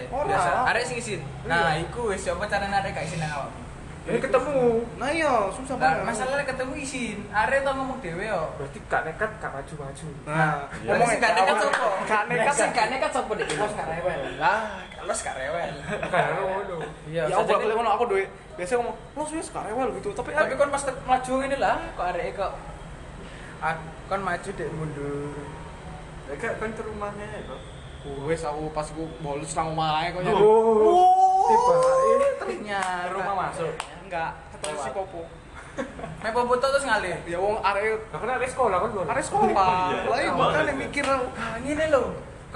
[0.10, 0.50] Biasa.
[0.66, 1.22] Arek sing isin.
[1.46, 3.62] Nah, iku wis apa carane arek gak isin nang awakmu?
[4.06, 4.86] Ini ketemu.
[5.02, 6.04] Nah iya, susah Nah, banget.
[6.06, 7.18] masalahnya ketemu isin.
[7.34, 8.54] Arek tau ngomong dhewe yo.
[8.54, 10.08] Berarti gak nekat gak maju-maju.
[10.30, 10.90] Nah, Iya.
[10.94, 11.88] Ngomong gak nekat sopo?
[12.06, 12.54] Gak nekat.
[12.54, 13.50] Sing gak nekat sopo dik?
[13.50, 14.22] Los gak rewel.
[14.38, 14.62] Lah,
[15.02, 15.74] los gak rewel.
[16.38, 16.76] Ngono.
[17.10, 18.24] Iya, Ya aku boleh ngono aku duwe.
[18.56, 22.06] Biasanya ngomong, "Lo wis gak rewel gitu." Tapi Tapi kon pas maju ngene lah, kok
[22.14, 22.54] arek kok
[24.06, 25.34] kon maju dek mundur.
[26.30, 27.62] Ya kan kan ke rumahnya ya, kok.
[28.26, 30.34] Wis aku pas aku bolos nang omahe kok ya.
[30.34, 31.26] Oh.
[31.46, 33.74] Tiba eh Ternyata Rumah masuk.
[34.06, 35.22] Enggak, ketemu si Popo.
[36.24, 37.16] Mek foto terus ngalih.
[37.28, 39.52] Ya wong arek Gak kena ada sekolah kan arek sekolah.
[39.92, 40.00] Iya.
[40.08, 41.06] Lah iya makane mikir
[41.62, 42.04] ngene lho.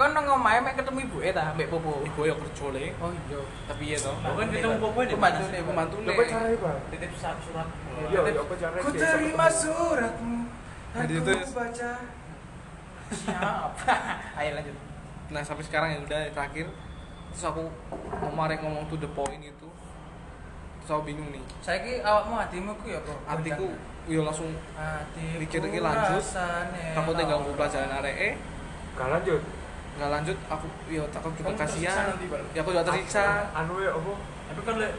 [0.00, 2.00] Kon nang omahe mek ketemu ibuke ta, mbek popo.
[2.00, 2.96] ibu ya kerja le.
[3.04, 3.40] Oh iya.
[3.68, 4.16] Tapi ya toh.
[4.16, 5.52] Oh, kan ketemu Popo di Pembantu mana?
[5.52, 6.78] nih, Pembantu Ya apa caranya, Bang?
[6.88, 7.68] Titip surat.
[8.08, 8.82] Iya, ya apa caranya?
[8.82, 10.38] Ku terima suratmu.
[10.90, 11.92] Aku baca.
[13.10, 13.70] Siap.
[14.40, 14.89] Ayo lanjut.
[15.30, 16.66] Nah, sampai sekarang ya udah terakhir.
[17.30, 17.62] Terus aku
[18.20, 19.68] kemarin ngomong to the point itu.
[20.80, 21.42] Terus aku bingung nih.
[21.62, 23.18] Saiki awakmu hatimu ku ya kok.
[23.24, 23.66] Hatiku
[24.08, 26.24] yo langsung hatiku mikir iki lanjut.
[26.96, 27.46] aku tinggal lawang.
[27.46, 28.34] aku pelajaran eh
[28.96, 29.42] Gak lanjut.
[29.90, 32.08] nggak lanjut aku yo takut juga kasihan
[32.56, 34.12] ya aku juga tersiksa Anu ya apa?
[34.48, 34.92] Tapi kan lek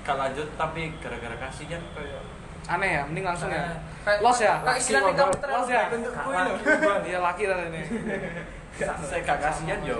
[0.00, 2.24] gak lanjut tapi gara-gara kasihan kayak
[2.66, 5.82] aneh ya mending langsung ya kayak- los ya kayak istilahnya kamu terlalu Los ya?
[5.92, 6.98] loh.
[7.04, 7.82] iya laki lah ini
[8.78, 9.98] saya gak kasihan yo.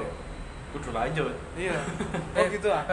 [0.70, 1.32] kudu lanjut.
[1.56, 1.72] iya.
[2.36, 2.84] Oh gitu ah.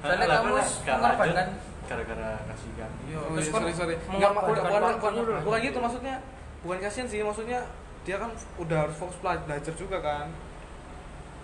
[0.00, 1.48] Soalnya kamu mengorbankan
[1.86, 2.90] gara-gara kasihan.
[3.04, 3.94] Iya, Oh, iya, sorry sorry.
[4.00, 4.62] Nggak, bukan,
[4.96, 5.12] bukan,
[5.44, 6.16] bukan, gitu maksudnya.
[6.60, 7.60] Bukan kasihan sih maksudnya
[8.02, 10.26] dia kan udah harus fokus bela- belajar juga kan.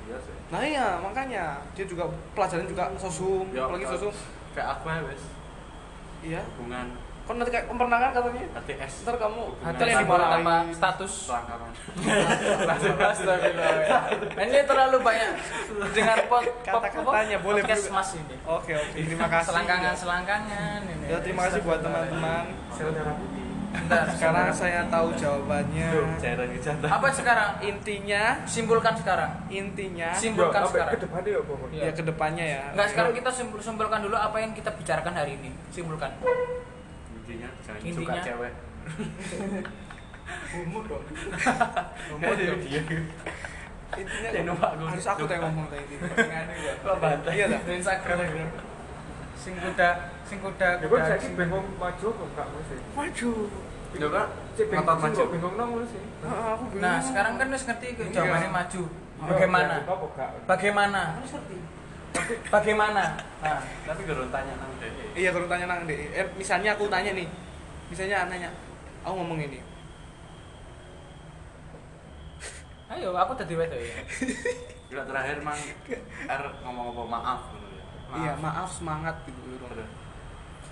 [0.02, 0.34] Iya sih.
[0.50, 1.62] nah iya makanya.
[1.74, 4.10] Dia juga pelajaran juga sosum Ya, apalagi sosum.
[4.52, 5.22] Kayak aku ya wes
[6.22, 6.40] iya.
[6.54, 6.86] Hubungan
[7.34, 8.92] nanti kayak pernah katanya ATS.
[9.02, 11.70] ntar kamu ntar yang dimarahin apa status selangkangan.
[12.62, 14.02] Astagfirullah.
[14.38, 15.30] Ini terlalu banyak
[15.92, 18.36] dengan pot Kata-katanya boleh podcast mas ini.
[18.42, 21.04] oke oke terima kasih Selangkangan selangkangan ini.
[21.06, 23.40] ya terima kasih buat teman-teman putih.
[23.72, 25.88] Bentar, sekarang saya tahu jawabannya
[26.84, 27.56] apa sekarang?
[27.62, 29.32] intinya Simpulkan sekarang.
[29.48, 30.92] intinya Simpulkan Ya, sekarang.
[30.92, 31.80] ke depannya ya pokoknya.
[31.80, 35.40] ya ke depannya ya Enggak, sekarang kita simpul simpulkan dulu apa yang kita bicarakan hari
[35.40, 35.56] ini.
[35.70, 36.12] Simpulkan.
[37.32, 38.20] Intinya jangan suka Intinya.
[38.22, 38.52] cewek.
[40.54, 41.04] Umur dong.
[42.10, 42.60] Ngomong dong.
[42.62, 42.82] Dia.
[43.92, 44.88] intinya Ya, numpak gue.
[44.88, 45.94] harus aku yang ngomong tadi
[46.82, 47.32] Kok bantai?
[47.34, 48.16] iya Dari Instagram.
[49.34, 49.90] Sing kuda,
[50.24, 50.96] sing kuda, Ya kuda.
[50.96, 52.08] kan saya bingung maju
[52.48, 52.76] mesti.
[52.94, 53.30] maju
[54.08, 54.26] kan
[54.56, 55.20] Cek ngotot maju.
[55.52, 55.68] nang
[56.32, 58.12] aku bingung Nah, sekarang kan wis ngerti ke Iya.
[58.14, 58.82] jawabannya maju.
[58.88, 59.74] Ya, Bagaimana?
[59.78, 59.92] ya,
[60.48, 60.56] apa
[62.12, 62.38] enggak?
[62.48, 63.04] Bagaimana?
[63.40, 64.90] Nah, Tapi guru tanya nang deh.
[65.12, 67.28] iya kalau tanya nang deh eh, misalnya aku tanya nih
[67.88, 68.48] misalnya nanya
[69.02, 69.60] aku ngomong ini
[72.92, 73.96] ayo aku tadi wedok ya.
[74.92, 75.56] Gila terakhir mang
[76.28, 77.84] R ngomong apa maaf gitu ya.
[78.20, 79.88] iya maaf semangat gitu Terus.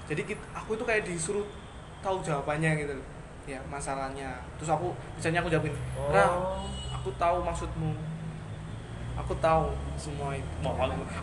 [0.07, 1.49] jadi kita, aku tuh kayak disuruh
[2.01, 2.93] tahu jawabannya gitu
[3.49, 5.73] ya masalahnya terus aku misalnya aku jawabin
[6.13, 6.69] Ra, Oh.
[6.93, 7.97] aku tahu maksudmu
[9.21, 10.73] aku tahu semua itu mau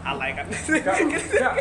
[0.06, 1.54] alay kan Enggak, enggak,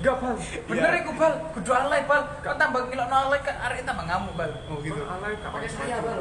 [0.00, 0.36] enggak, Bang.
[0.66, 2.22] Bener iku bal, kudu alay bal.
[2.40, 4.50] Kan tambah ngilokno alay kan arek tambah ngamuk bal.
[4.72, 6.18] oh gitu Alay enggak Pakai saya, Bang.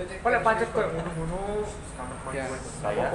[0.00, 1.40] Paling pancet kok ngono-ngono.
[2.32, 2.44] Ya,
[2.80, 3.06] saya.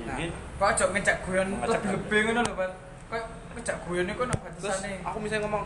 [0.00, 2.72] Ini Kok aja ngejak guyon lebih-lebih ngono lho bal.
[3.10, 3.22] Kok
[3.58, 4.92] ngejak guyon iku nang batasane.
[5.04, 5.64] aku misalnya ngomong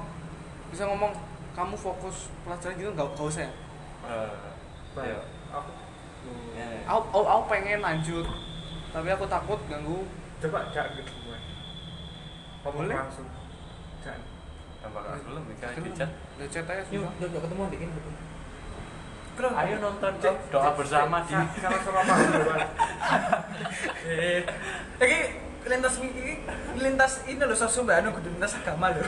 [0.73, 1.13] bisa ngomong
[1.55, 3.51] kamu fokus pelajaran gitu nggak nggak usah ya
[4.11, 4.31] eh
[5.07, 5.19] ya.
[5.55, 5.71] aku
[6.57, 6.67] Ya.
[6.89, 8.25] aku, aku, aku pengen lanjut
[8.95, 10.07] tapi aku takut ganggu
[10.39, 11.39] coba jak gitu gue.
[12.63, 12.95] Ngomong Boleh?
[12.95, 13.27] langsung.
[14.01, 14.17] Jak.
[14.79, 17.13] tambah gak gelem iki dicat Udah chat aja Yuk, susah.
[17.19, 17.91] yuk, yuk ketemu dikit.
[19.35, 20.37] ayo nonton Cek.
[20.47, 22.59] doa bersama di sama sama Pak.
[24.07, 24.45] Eh,
[25.65, 26.45] lintas iki
[26.77, 29.03] lintas ini loh sosok mbak anu kudu lintas agama loh.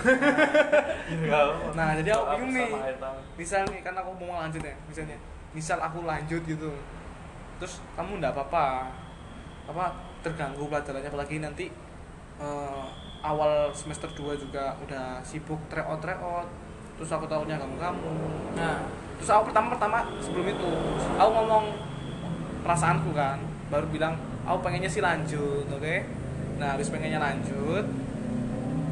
[1.77, 2.69] Nah, jadi aku bingung nih.
[3.37, 5.21] Misal nih, kan aku mau lanjut ya, misalnya.
[5.53, 6.73] Misal aku lanjut gitu.
[7.61, 8.89] Terus kamu ndak apa-apa.
[9.67, 9.85] Apa
[10.23, 11.67] terganggu pelajarannya apalagi nanti
[12.39, 12.87] eh,
[13.23, 16.49] awal semester 2 juga udah sibuk tryout tryout.
[16.97, 18.13] Terus aku tahunya kamu kamu.
[18.57, 18.81] Nah,
[19.17, 20.71] Terus aku pertama-pertama sebelum itu
[21.17, 21.65] aku ngomong
[22.61, 23.41] perasaanku kan,
[23.73, 24.15] baru bilang
[24.45, 25.97] aku pengennya sih lanjut, oke?
[26.61, 27.85] Nah, habis pengennya lanjut,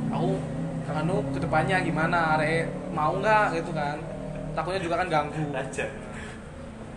[0.09, 0.41] aku
[0.95, 4.01] anu ke depannya gimana, are mau nggak gitu kan?
[4.55, 5.45] Takutnya juga kan ganggu.
[5.53, 5.87] aja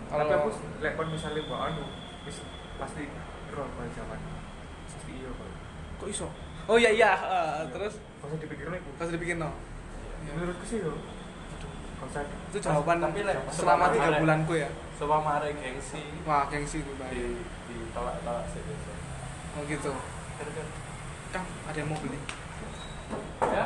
[0.08, 0.50] Tapi Kalau aku
[0.80, 1.84] lek kon misale mbok anu
[2.78, 3.02] pasti
[3.58, 4.18] roh pada zaman.
[5.08, 5.48] Iya kok.
[5.98, 6.28] kok iso?
[6.64, 8.88] Oh iya iya, eh, terus Gak usah dipikirin iku.
[8.94, 9.50] pas dipikir no.
[10.24, 10.94] Menurutku sih yo.
[11.98, 12.22] Usah.
[12.22, 14.70] Itu jawaban Tapi, Lek, selama selama tiga bulanku ya.
[14.94, 17.38] coba mare gengsi Wah, gengsi gue di baik.
[17.66, 18.90] ditolak-tolak sih biasa
[19.54, 19.92] Oh gitu.
[21.28, 22.18] Kang, ada yang mau beli?
[23.40, 23.64] ya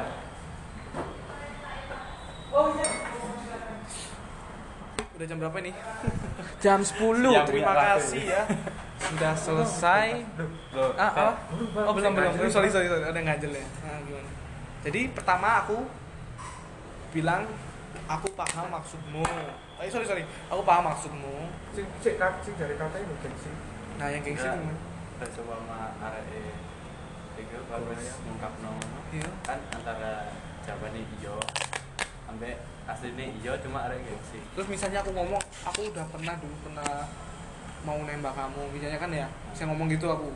[5.13, 5.75] Udah jam berapa nih?
[6.65, 6.97] jam 10.
[7.23, 8.43] Yang Terima kasih ya.
[9.13, 10.07] Sudah selesai.
[10.73, 11.27] Loh, Ah, apa?
[11.85, 12.33] Oh, belum belum.
[12.49, 13.05] Sorry, sorry, sorry.
[13.05, 13.67] Ada yang ganjel ya.
[13.85, 14.31] Nah, gimana?
[14.83, 15.85] Jadi pertama aku
[17.13, 17.45] bilang
[18.09, 19.23] aku paham maksudmu.
[19.79, 20.25] Eh, sorry, sorry.
[20.49, 21.53] Aku paham maksudmu.
[21.77, 21.85] Sing
[22.17, 23.51] kat sing dari kata itu gengsi.
[24.01, 24.57] Nah, yang gengsi Ya.
[25.23, 26.51] coba sama arek
[27.39, 28.53] itu bagus ngungkap
[29.15, 29.31] Iya.
[29.47, 30.35] kan antara
[30.67, 31.39] jawabannya iyo
[32.27, 32.59] sampai
[32.91, 37.07] aslinya iyo cuma arek gengsi Terus misalnya aku ngomong, aku udah pernah dulu pernah
[37.83, 40.31] mau nembak kamu, misalnya kan ya, saya ngomong gitu aku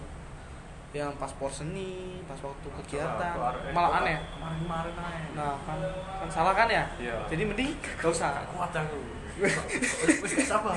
[0.94, 4.16] yang pas por seni, pas waktu kegiatan, arek- malah aneh.
[4.16, 5.78] aja Nah, kan,
[6.24, 6.88] kan salah kan ya?
[6.96, 7.20] Iya.
[7.28, 8.40] Jadi mending gak usah.
[8.48, 8.98] kuat aku
[10.48, 10.72] sabar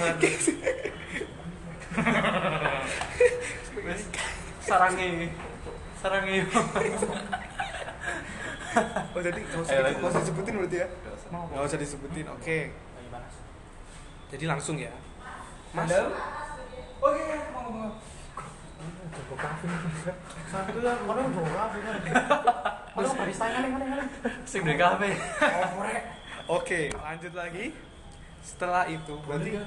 [4.59, 5.31] sarangi
[6.03, 6.37] sarangi
[9.15, 10.87] Oh jadi gak usah, Ayo, gak usah disebutin berarti ya?
[11.01, 11.29] Gak usah.
[11.49, 12.59] Gak usah disebutin, oke.
[14.29, 14.93] Jadi langsung ya.
[15.73, 16.13] Mas, Halo?
[16.99, 17.23] Oke,
[17.55, 17.93] mau ngomong.
[19.09, 19.67] Jago kafe.
[20.51, 21.97] Satu ya, mana bawa kafe kan?
[22.95, 24.07] Mana barista kan kan kan?
[24.49, 25.09] sing di kafe
[26.49, 27.65] oke lanjut lagi.
[28.41, 29.61] Setelah itu berarti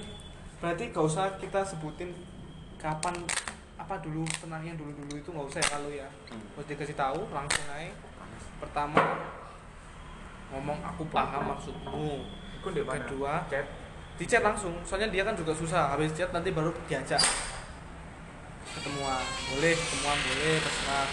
[0.58, 2.10] berarti gak usah kita sebutin
[2.76, 3.14] kapan
[3.78, 6.08] apa dulu tenangnya dulu dulu itu nggak usah ya kalau ya.
[6.30, 6.42] Hmm.
[6.58, 7.94] Terus dikasih tahu langsung aja.
[8.58, 9.02] Pertama
[10.50, 12.26] ngomong aku paham maksudmu.
[12.58, 13.02] Iku ndek mana?
[13.02, 13.66] Kedua, chat.
[14.20, 17.20] Di chat langsung soalnya dia kan juga susah habis chat nanti baru diajak.
[18.72, 21.08] Ketemuan boleh ketemuan boleh terserah.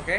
[0.00, 0.16] Oke?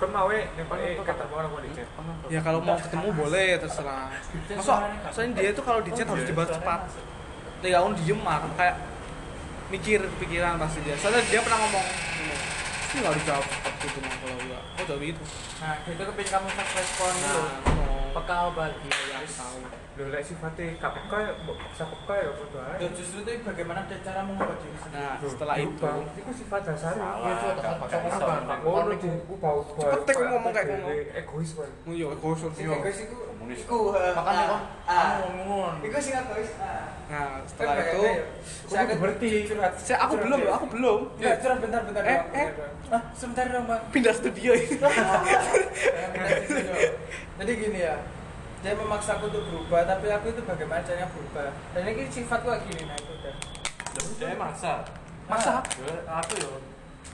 [0.00, 1.88] Mau nek kata orang mau di chat.
[2.32, 4.08] ya kalau mau ketemu boleh terserah.
[4.56, 4.74] Masa
[5.12, 6.80] soalnya dia itu kalau di chat harus dibalas cepat.
[7.60, 8.80] dia kamu diem mah kayak
[9.68, 10.96] mikir pikiran pasti dia.
[10.96, 11.86] Soalnya dia pernah ngomong
[12.90, 15.24] ini nggak dijawab cepat gitu mah kalau gua oh jawab itu
[15.60, 17.99] Nah, itu kepingin kamu fast respon dulu.
[18.10, 18.72] Nah Peka bal.
[18.74, 19.58] iya aku tahu
[19.98, 22.88] Lho lek sifatnya gak peka ya paksa peka ya padha ae.
[22.90, 24.98] Justru itu bagaimana cara mengubah diri sendiri.
[24.98, 26.94] nah setelah itu iku sifat dasar.
[26.96, 29.92] Iya, itu Gak tak- Bang, ngono di ku bau bau.
[29.94, 30.94] Cepet ngomong kayak ngomong.
[31.14, 31.70] Egois kan.
[32.18, 33.16] gosok Sing iya egois iku
[33.50, 33.66] Komunis.
[33.66, 34.62] iku eh, kon ah.
[34.86, 35.74] kamu ngomong.
[35.82, 36.50] Iku sing egois.
[36.56, 36.86] ah.
[37.10, 38.26] nah setelah Kan itu kayak-
[38.70, 38.86] saya
[39.42, 39.72] curhat.
[39.74, 40.50] saya aku belum ya.
[40.54, 42.02] aku belum Enggak, curhat bentar bentar.
[42.06, 42.48] Eh, eh.
[42.90, 43.82] Ah, sebentar dong, Bang.
[43.90, 44.78] pindah studio ini.
[47.40, 47.96] Jadi gini ya,
[48.60, 51.50] dia memaksaku untuk berubah, tapi aku itu bagaimana caranya berubah.
[51.72, 53.34] Dan ini sifatku kayak gini, nah itu udah.
[54.20, 54.72] dia maksa
[55.26, 56.52] masa Gua- aku yo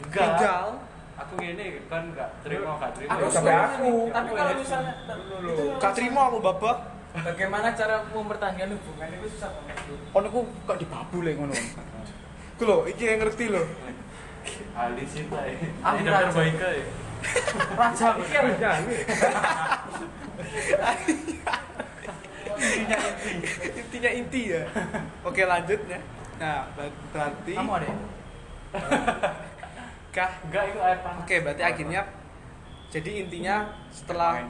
[0.02, 0.80] tinggal
[1.16, 3.88] aku gini kan gak terima gak terima Aku Sampai aku.
[4.04, 4.56] nih, tapi kalau ya.
[4.56, 4.92] misalnya
[5.76, 6.78] gak terima aku babak
[7.16, 9.76] bagaimana cara mempertahankan hubungan itu susah banget.
[10.12, 11.54] Ono aku kok dibabu lek ngono
[12.54, 13.64] ku lho iki yang ngerti lho
[14.72, 16.24] ahli cinta ya Ahli Ini raja.
[16.26, 16.70] terbaik ya
[17.74, 18.96] Raja Iki ya ini.
[22.46, 23.30] intinya inti
[23.74, 24.62] intinya inti ya
[25.22, 25.98] oke lanjutnya
[26.36, 27.96] nah ber- berarti kamu ada ya?
[30.16, 31.20] kah enggak itu air panas.
[31.28, 32.00] Oke berarti akhirnya
[32.88, 34.40] jadi intinya setelah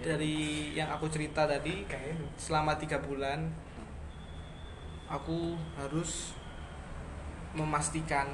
[0.00, 1.84] dari yang aku cerita tadi
[2.40, 3.52] selama tiga bulan
[5.12, 6.32] aku harus
[7.52, 8.32] memastikan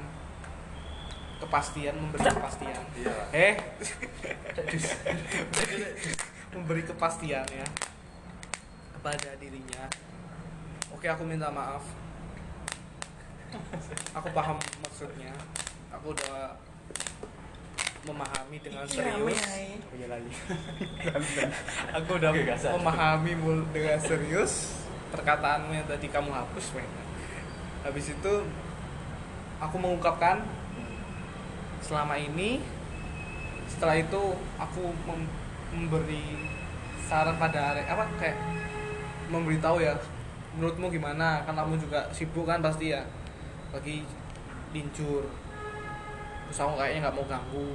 [1.43, 2.83] kepastian memberi kepastian.
[2.95, 3.15] Iya.
[3.35, 3.53] Eh?
[6.55, 7.67] Memberi kepastian ya
[8.97, 9.85] kepada dirinya.
[10.95, 11.83] Oke aku minta maaf.
[14.17, 15.33] Aku paham maksudnya.
[15.93, 16.57] Aku udah
[18.07, 19.39] memahami dengan Iki serius.
[19.91, 20.31] iya lali
[21.97, 24.53] aku udah Oke, gak memahami mul dengan serius
[25.07, 26.87] perkataanmu yang tadi kamu hapus men.
[27.81, 28.33] Habis itu
[29.57, 30.43] aku mengungkapkan
[31.79, 32.59] selama ini
[33.67, 34.21] setelah itu
[34.57, 35.31] aku mem-
[35.71, 36.23] memberi
[37.07, 38.35] saran pada Arek apa kayak
[39.27, 39.95] memberitahu ya
[40.55, 41.43] menurutmu gimana?
[41.43, 43.07] Kan kamu juga sibuk kan pasti ya?
[43.71, 44.03] Lagi
[44.71, 45.23] lincur.
[46.47, 47.67] Terus aku kayaknya nggak mau ganggu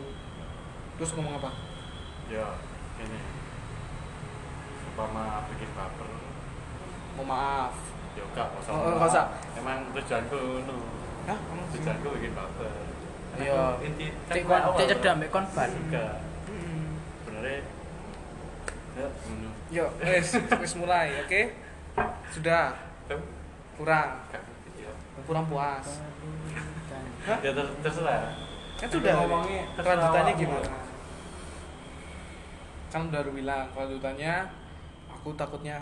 [0.94, 1.50] terus ngomong apa
[2.28, 2.46] ya
[2.98, 3.18] ini
[4.88, 6.08] umpama bikin baper
[7.12, 7.72] mau maaf
[8.12, 8.96] ya enggak nggak usah Oh, ngomong.
[8.96, 9.26] nggak usah.
[9.56, 10.76] emang tujuanku nu
[11.22, 11.38] Hah?
[11.38, 12.72] Kamu tujuanku bikin baper
[13.32, 13.80] Iya.
[13.80, 15.70] Inti Cek kon cek cedak mbek kon ban.
[15.70, 16.14] enggak
[16.44, 17.00] Hmm.
[17.18, 17.60] sebenarnya
[18.92, 19.06] ya
[19.72, 21.42] Yuk, wes, wes mulai, oke?
[22.28, 22.76] Sudah,
[23.08, 23.16] kan
[23.72, 24.44] kurang, enggak
[24.76, 24.92] ya
[25.24, 25.86] kurang puas.
[27.40, 28.36] Ya ter- terserah
[28.82, 30.70] Kan sudah ngomongnya kelanjutannya gimana?
[32.90, 34.32] Kan udah bilang kelanjutannya,
[35.06, 35.78] aku takutnya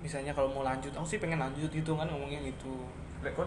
[0.00, 2.88] misalnya kalau mau lanjut, aku sih pengen lanjut gitu kan ngomongnya gitu.
[3.22, 3.46] lek kon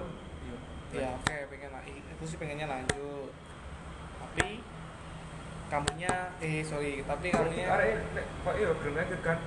[0.95, 2.03] iya Ya oke, pengen lanjut.
[2.15, 3.33] Aku sih pengennya lanjut.
[4.21, 4.63] Tapi
[5.67, 9.37] kamunya, eh sorry, tapi kamunya arek kok iya gelem aja kan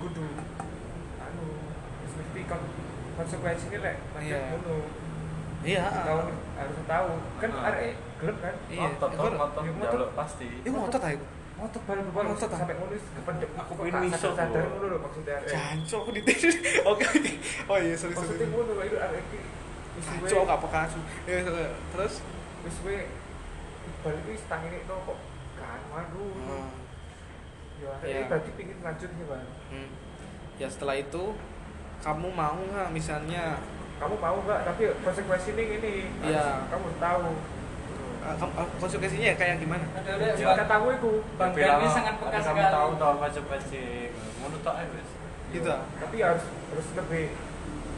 [0.00, 0.26] kudu
[1.20, 1.46] anu
[2.08, 2.62] ngerti kon
[3.14, 4.40] konsekuensinya lek Iya.
[4.40, 4.76] lanjut ngono
[5.60, 5.84] iya.
[5.90, 6.20] tahu
[6.54, 7.68] harus tahu kan Ah.
[7.68, 9.92] arek gelem kan Iya, ngotot ngotot iya, ngotot.
[9.92, 11.26] jaluk pasti Itu ngotot aku.
[11.58, 12.58] ngotot bal bal Ngotot, ah?
[12.58, 16.54] sampai wis kependek Aku pengen tak misok, sadar ngono lho maksudnya arek Jancok aku ditidur.
[16.90, 17.32] Oke oke.
[17.66, 18.18] Oh iya sorry sorry.
[18.22, 19.38] maksudnya ngono lho arek iki
[19.98, 20.82] Jancok suwe gak peka.
[21.26, 21.36] Ya
[21.88, 22.14] terus
[22.62, 22.76] wis
[23.88, 25.18] Iqbal itu wis tangine to kok
[25.56, 26.70] kan waduh Hmm.
[27.76, 28.14] ya arek Iya.
[28.16, 29.88] iki berarti pingin lanjut nih bang Hmm.
[30.54, 31.24] Ya setelah itu
[31.98, 33.58] kamu mau nggak misalnya
[33.98, 35.92] kamu mau nggak tapi konsekuensi ini ini
[36.22, 36.64] Iya.
[36.66, 37.26] kamu tahu
[38.20, 39.84] kamu- uh, konsekuensinya kayak gimana?
[40.34, 42.74] ya katamu itu Bang Fermi sangat tapi peka kamu sekali.
[42.74, 43.82] tahu toh konsekuensi
[44.38, 45.08] ngono tok ae wis
[45.48, 45.64] Gitu.
[45.66, 45.80] ah?
[45.96, 47.24] tapi harus harus lebih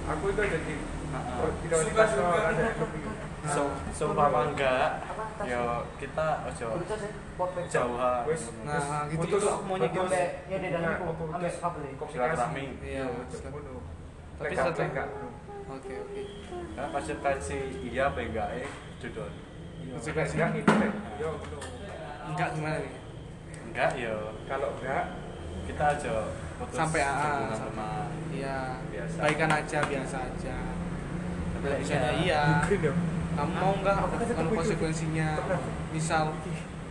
[0.07, 0.75] aku itu jadi
[1.11, 1.51] Heeh.
[1.61, 3.03] prioritas kalau ada lebih
[3.43, 4.89] so seumpama enggak
[5.43, 5.61] ya
[5.97, 6.67] kita ojo
[7.67, 10.05] jauhan wes Nah, gitu putus- itu aku maunya gitu.
[10.47, 11.83] Ya, di dalam nah, itu, putus ambek kabel.
[12.07, 12.65] Silaturahmi.
[12.81, 13.05] Iya.
[13.09, 15.29] Tapi Lek- setelah- lek nggak, ngono.
[15.71, 16.23] Oke oke.
[16.75, 18.69] karena konsekuensi iya apa enggak eh
[18.99, 19.31] judul
[19.91, 21.31] Konsekuensi Lek nggak ini lek yo
[22.27, 22.95] enggak gimana nih?
[23.65, 24.15] enggak ya
[24.45, 25.05] kalau enggak
[25.65, 26.15] kita aja
[26.59, 27.89] putus Sampai AA, sama
[28.31, 28.59] Iya.
[28.91, 29.17] Biasa.
[29.19, 30.57] Baikan aja biasa aja.
[31.53, 31.77] Tapi Iya.
[31.79, 32.43] misalnya iya.
[32.63, 32.95] green ya
[33.31, 35.55] Kamu mau nggak Aku kasih kalau tahu konsekuensinya itu.
[35.91, 36.25] misal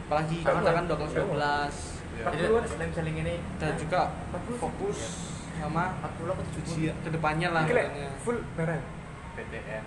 [0.07, 1.75] apalagi kamu kan udah kelas 12
[2.17, 2.23] ya.
[2.25, 4.01] Jadi selain saling ini dan juga
[4.57, 4.99] fokus
[5.59, 6.63] sama 40 atau 70.
[6.65, 7.63] ujian ke depannya lah.
[7.63, 8.09] Katanya.
[8.19, 8.83] full barang
[9.35, 9.83] PTN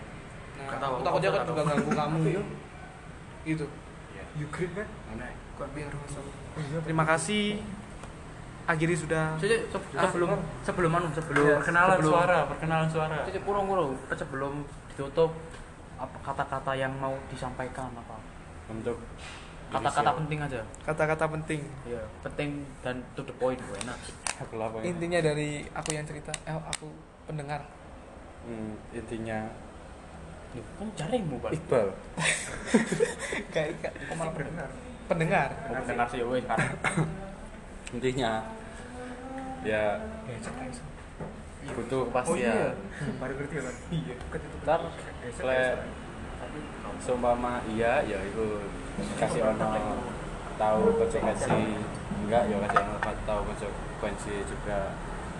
[0.52, 2.42] Nah, tahu, aku takutnya aku kan juga ganggu kamu ya?
[3.42, 3.66] gitu
[4.12, 5.26] ya you green kan mana?
[5.72, 5.90] Biar
[6.52, 7.62] Iya, terima kasih.
[8.62, 9.34] Akhiri sudah.
[9.36, 10.30] Jadi se- sebelum
[10.62, 13.16] sebelum anu sebelum perkenalan sebelum, suara perkenalan suara.
[13.26, 14.52] Jadi kurang kurang sebelum
[14.88, 15.34] ditutup
[15.96, 18.16] apa kata-kata yang mau disampaikan apa?
[18.68, 19.02] Untuk
[19.68, 20.60] kata-kata penting aja.
[20.82, 21.60] Kata-kata penting.
[21.84, 23.98] Ya penting dan to the point gue enak
[24.40, 26.88] aku intinya dari aku yang cerita eh aku
[27.28, 27.60] pendengar.
[28.46, 29.50] Hmm, intinya.
[30.52, 31.86] Loh, kan jaringmu bang Iqbal.
[33.52, 34.70] Kayak kayak kok malah benar
[35.08, 35.48] pendengar.
[35.68, 36.58] Mau dengar sih ya wes kan.
[37.96, 38.32] Intinya.
[39.64, 40.00] Ya.
[41.62, 42.74] Butuh oh iya?
[42.74, 43.74] Kepastian baru ngerti ya kan?
[43.94, 44.14] Iya.
[44.66, 44.80] Ntar
[45.46, 45.60] le
[47.02, 48.62] seumpama iya ya itu
[49.18, 49.70] kasih ono
[50.60, 51.60] tahu konsekuensi
[52.22, 54.78] enggak ya kasih ono tahu konsekuensi juga.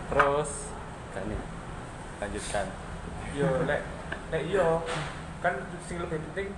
[0.09, 0.51] Terus
[1.12, 1.41] kan nih
[2.18, 2.66] lanjutkan.
[3.33, 3.80] Yo lek
[4.28, 4.83] lek iyo
[5.41, 5.55] kan
[5.85, 6.49] sing lebih penting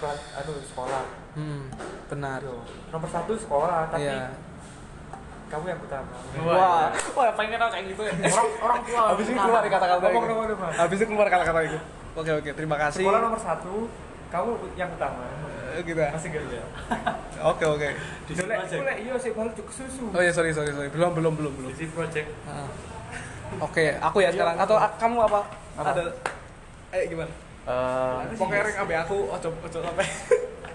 [0.00, 1.04] bukan anu sekolah.
[1.36, 1.62] Hmm
[2.08, 2.40] benar.
[2.42, 2.56] Yo,
[2.90, 4.32] nomor satu sekolah tapi Iya.
[5.50, 6.14] kamu yang utama
[6.46, 7.30] wah wah.
[7.34, 8.12] pengen kenal kayak gitu ya.
[8.34, 9.02] Orang orang tua.
[9.14, 10.20] Habis itu keluar kata-kata itu
[10.78, 11.78] habis itu keluar kata-kata itu
[12.14, 13.02] oke oke terima kasih.
[13.02, 13.74] Sekolah nomor satu
[14.30, 15.26] kamu yang utama
[15.82, 16.64] gitu ya masih gak ya.
[17.40, 17.88] Oke oke.
[18.28, 20.04] Yo, lek iku lek iyo sih baru cukup susu.
[20.12, 20.88] Oh ya sorry sorry sorry.
[20.92, 21.68] Belum belum belum belum.
[21.72, 22.28] Sisi project.
[22.44, 22.68] Ah.
[23.58, 24.56] oke aku ya sekarang.
[24.60, 25.40] Atau a- kamu apa?
[25.80, 25.90] Apa?
[25.96, 26.04] ada
[26.92, 27.32] eh gimana?
[27.64, 30.06] Eh, pokoknya rek ambil aku ojo ojo sampai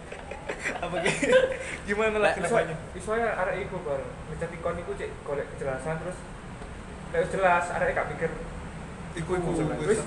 [0.85, 1.37] apa gitu?
[1.85, 2.75] Gimana lah ke depannya?
[2.97, 4.01] Soalnya arek iku bal
[4.33, 6.17] ngecat ikon iku cek golek kejelasan terus
[7.15, 8.31] wis jelas arek gak pikir
[9.15, 9.49] iku iku
[9.87, 10.03] Wis.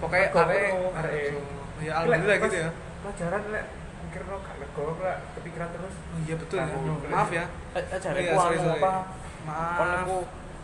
[0.00, 1.36] pokoknya ngono, arek.
[1.84, 2.70] ya alhamdulillah gitu ya.
[3.04, 3.64] pelajaran lek
[4.08, 6.92] mikir no gak lego lah kepikiran terus oh iya betul ya Kamu.
[7.06, 8.80] maaf ya eh, eh, jare Iya, sorry, sorry.
[8.80, 8.92] apa
[9.44, 10.16] maaf kon iku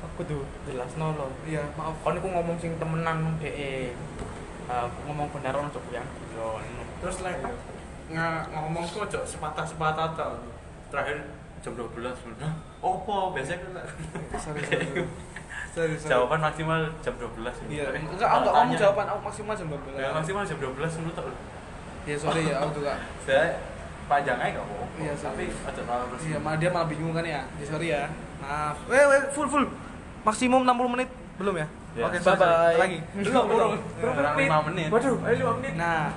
[0.02, 3.92] aku tuh jelas nolo iya maaf kon iku ngomong sing temenan de
[5.04, 6.82] ngomong benar ono cok yang yo anu.
[6.98, 7.36] terus lek
[8.06, 10.36] nga- ngomong tuh aja sepatah-sepatah tau.
[10.88, 11.20] terakhir
[11.60, 11.90] jam 12
[12.38, 12.52] Hah?
[12.80, 13.84] opo biasanya kan
[14.36, 14.88] Sorry, sorry.
[15.74, 16.06] Sorry, sorry.
[16.08, 17.34] jawaban maksimal jam 12
[17.66, 19.96] Iya, Tapi enggak aku enggak ngomong jawaban aku maksimal jam 12.
[19.96, 20.70] ya, maksimal jam 12
[21.02, 21.30] menurut aku
[22.04, 23.00] Ya sorry ya, aku juga.
[23.24, 23.56] saya
[24.04, 27.40] panjang aja apa-apa Iya, tapi terlalu terus Iya, malah dia malah bingung kan ya.
[27.56, 28.04] Ya sorry ya.
[28.38, 28.76] Maaf.
[28.92, 29.64] Eh, eh, full full.
[30.22, 31.66] Maksimum 60 menit belum ya?
[31.96, 32.04] Ya.
[32.06, 32.36] Oke, Bye-bye.
[32.36, 32.76] sorry, sorry.
[32.78, 32.98] Lagi.
[33.16, 33.70] Belum, belum.
[33.98, 34.88] Kurang lima menit.
[34.92, 35.72] Waduh, ayo 5 menit.
[35.74, 36.12] Nah,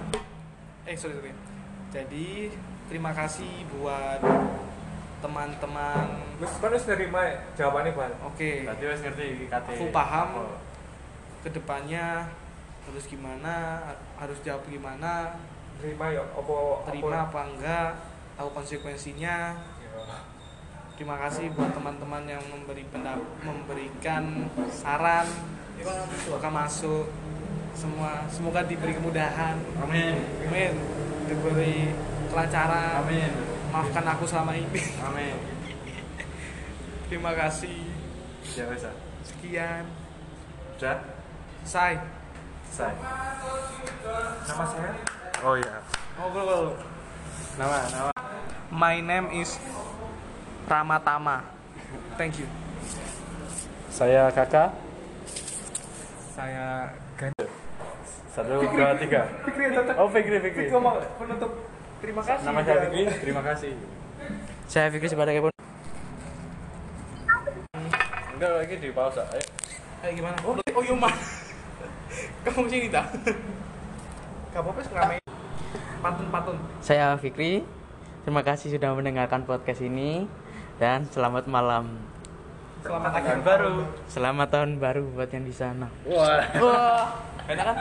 [0.84, 1.32] eh sorry sorry.
[1.88, 2.28] Jadi
[2.88, 4.20] terima kasih buat
[5.18, 6.06] teman-teman.
[6.38, 7.22] Wis kan wis nerima
[7.58, 8.14] jawabannya, Bal.
[8.28, 9.74] Oke, Tadi wes ngerti kate.
[9.74, 10.28] Aku paham.
[10.36, 10.46] apa.
[11.38, 12.28] ke depannya
[12.84, 13.80] harus gimana,
[14.20, 15.38] harus jawab gimana,
[15.78, 16.58] Nerima ya apa
[16.90, 17.92] terima apa enggak,
[18.34, 19.54] tahu konsekuensinya.
[19.54, 20.18] Ya.
[20.98, 25.30] Terima kasih buat teman-teman yang memberi pendap memberikan saran,
[26.26, 27.06] semoga masuk
[27.78, 30.18] semua, semoga diberi kemudahan, Amin.
[30.50, 30.74] amin,
[31.30, 31.94] diberi
[32.34, 33.06] kelancaran.
[33.06, 33.30] Amin.
[33.70, 34.82] Maafkan aku selama ini.
[35.06, 35.38] Amin.
[37.06, 37.86] Terima kasih.
[38.58, 38.96] Ya ah.
[39.22, 39.86] Sekian.
[40.82, 40.98] Sudah?
[41.62, 42.02] Say.
[42.74, 42.94] Selesai.
[44.48, 45.86] Nama saya Oh iya.
[46.18, 46.74] Ngobrol.
[47.62, 48.12] Nama, nama.
[48.74, 49.62] My name is
[50.66, 51.46] Ramatama.
[52.18, 52.50] Thank you.
[53.94, 54.74] Saya Kakak.
[56.38, 57.34] saya Gan.
[58.30, 59.26] Satu, dua, tiga.
[59.46, 60.70] Fikri tetap Oh, Fikri, Fikri.
[60.70, 61.52] Fikri penutup
[62.02, 62.46] terima kasih.
[62.46, 63.04] Nama saya Fikri.
[63.22, 63.72] Terima kasih.
[64.66, 65.54] Saya Fikri sebagai pun.
[68.38, 69.22] Enggak lagi di pause.
[69.22, 69.46] Ayo.
[70.02, 70.38] Eh gimana?
[70.46, 71.10] Oh, oh Yuma.
[72.46, 73.06] Kamu sini dah.
[74.58, 75.22] Gak apa-apa.
[76.02, 76.58] Pantun-pantun.
[76.82, 77.62] Saya Fikri.
[78.26, 80.26] Terima kasih sudah mendengarkan podcast ini
[80.82, 81.94] dan selamat malam.
[82.82, 83.74] Selamat Tahun baru.
[84.10, 85.94] Selamat tahun baru buat yang di sana.
[86.10, 86.42] Wah.
[86.58, 87.06] Wah,
[87.46, 87.78] enak kan?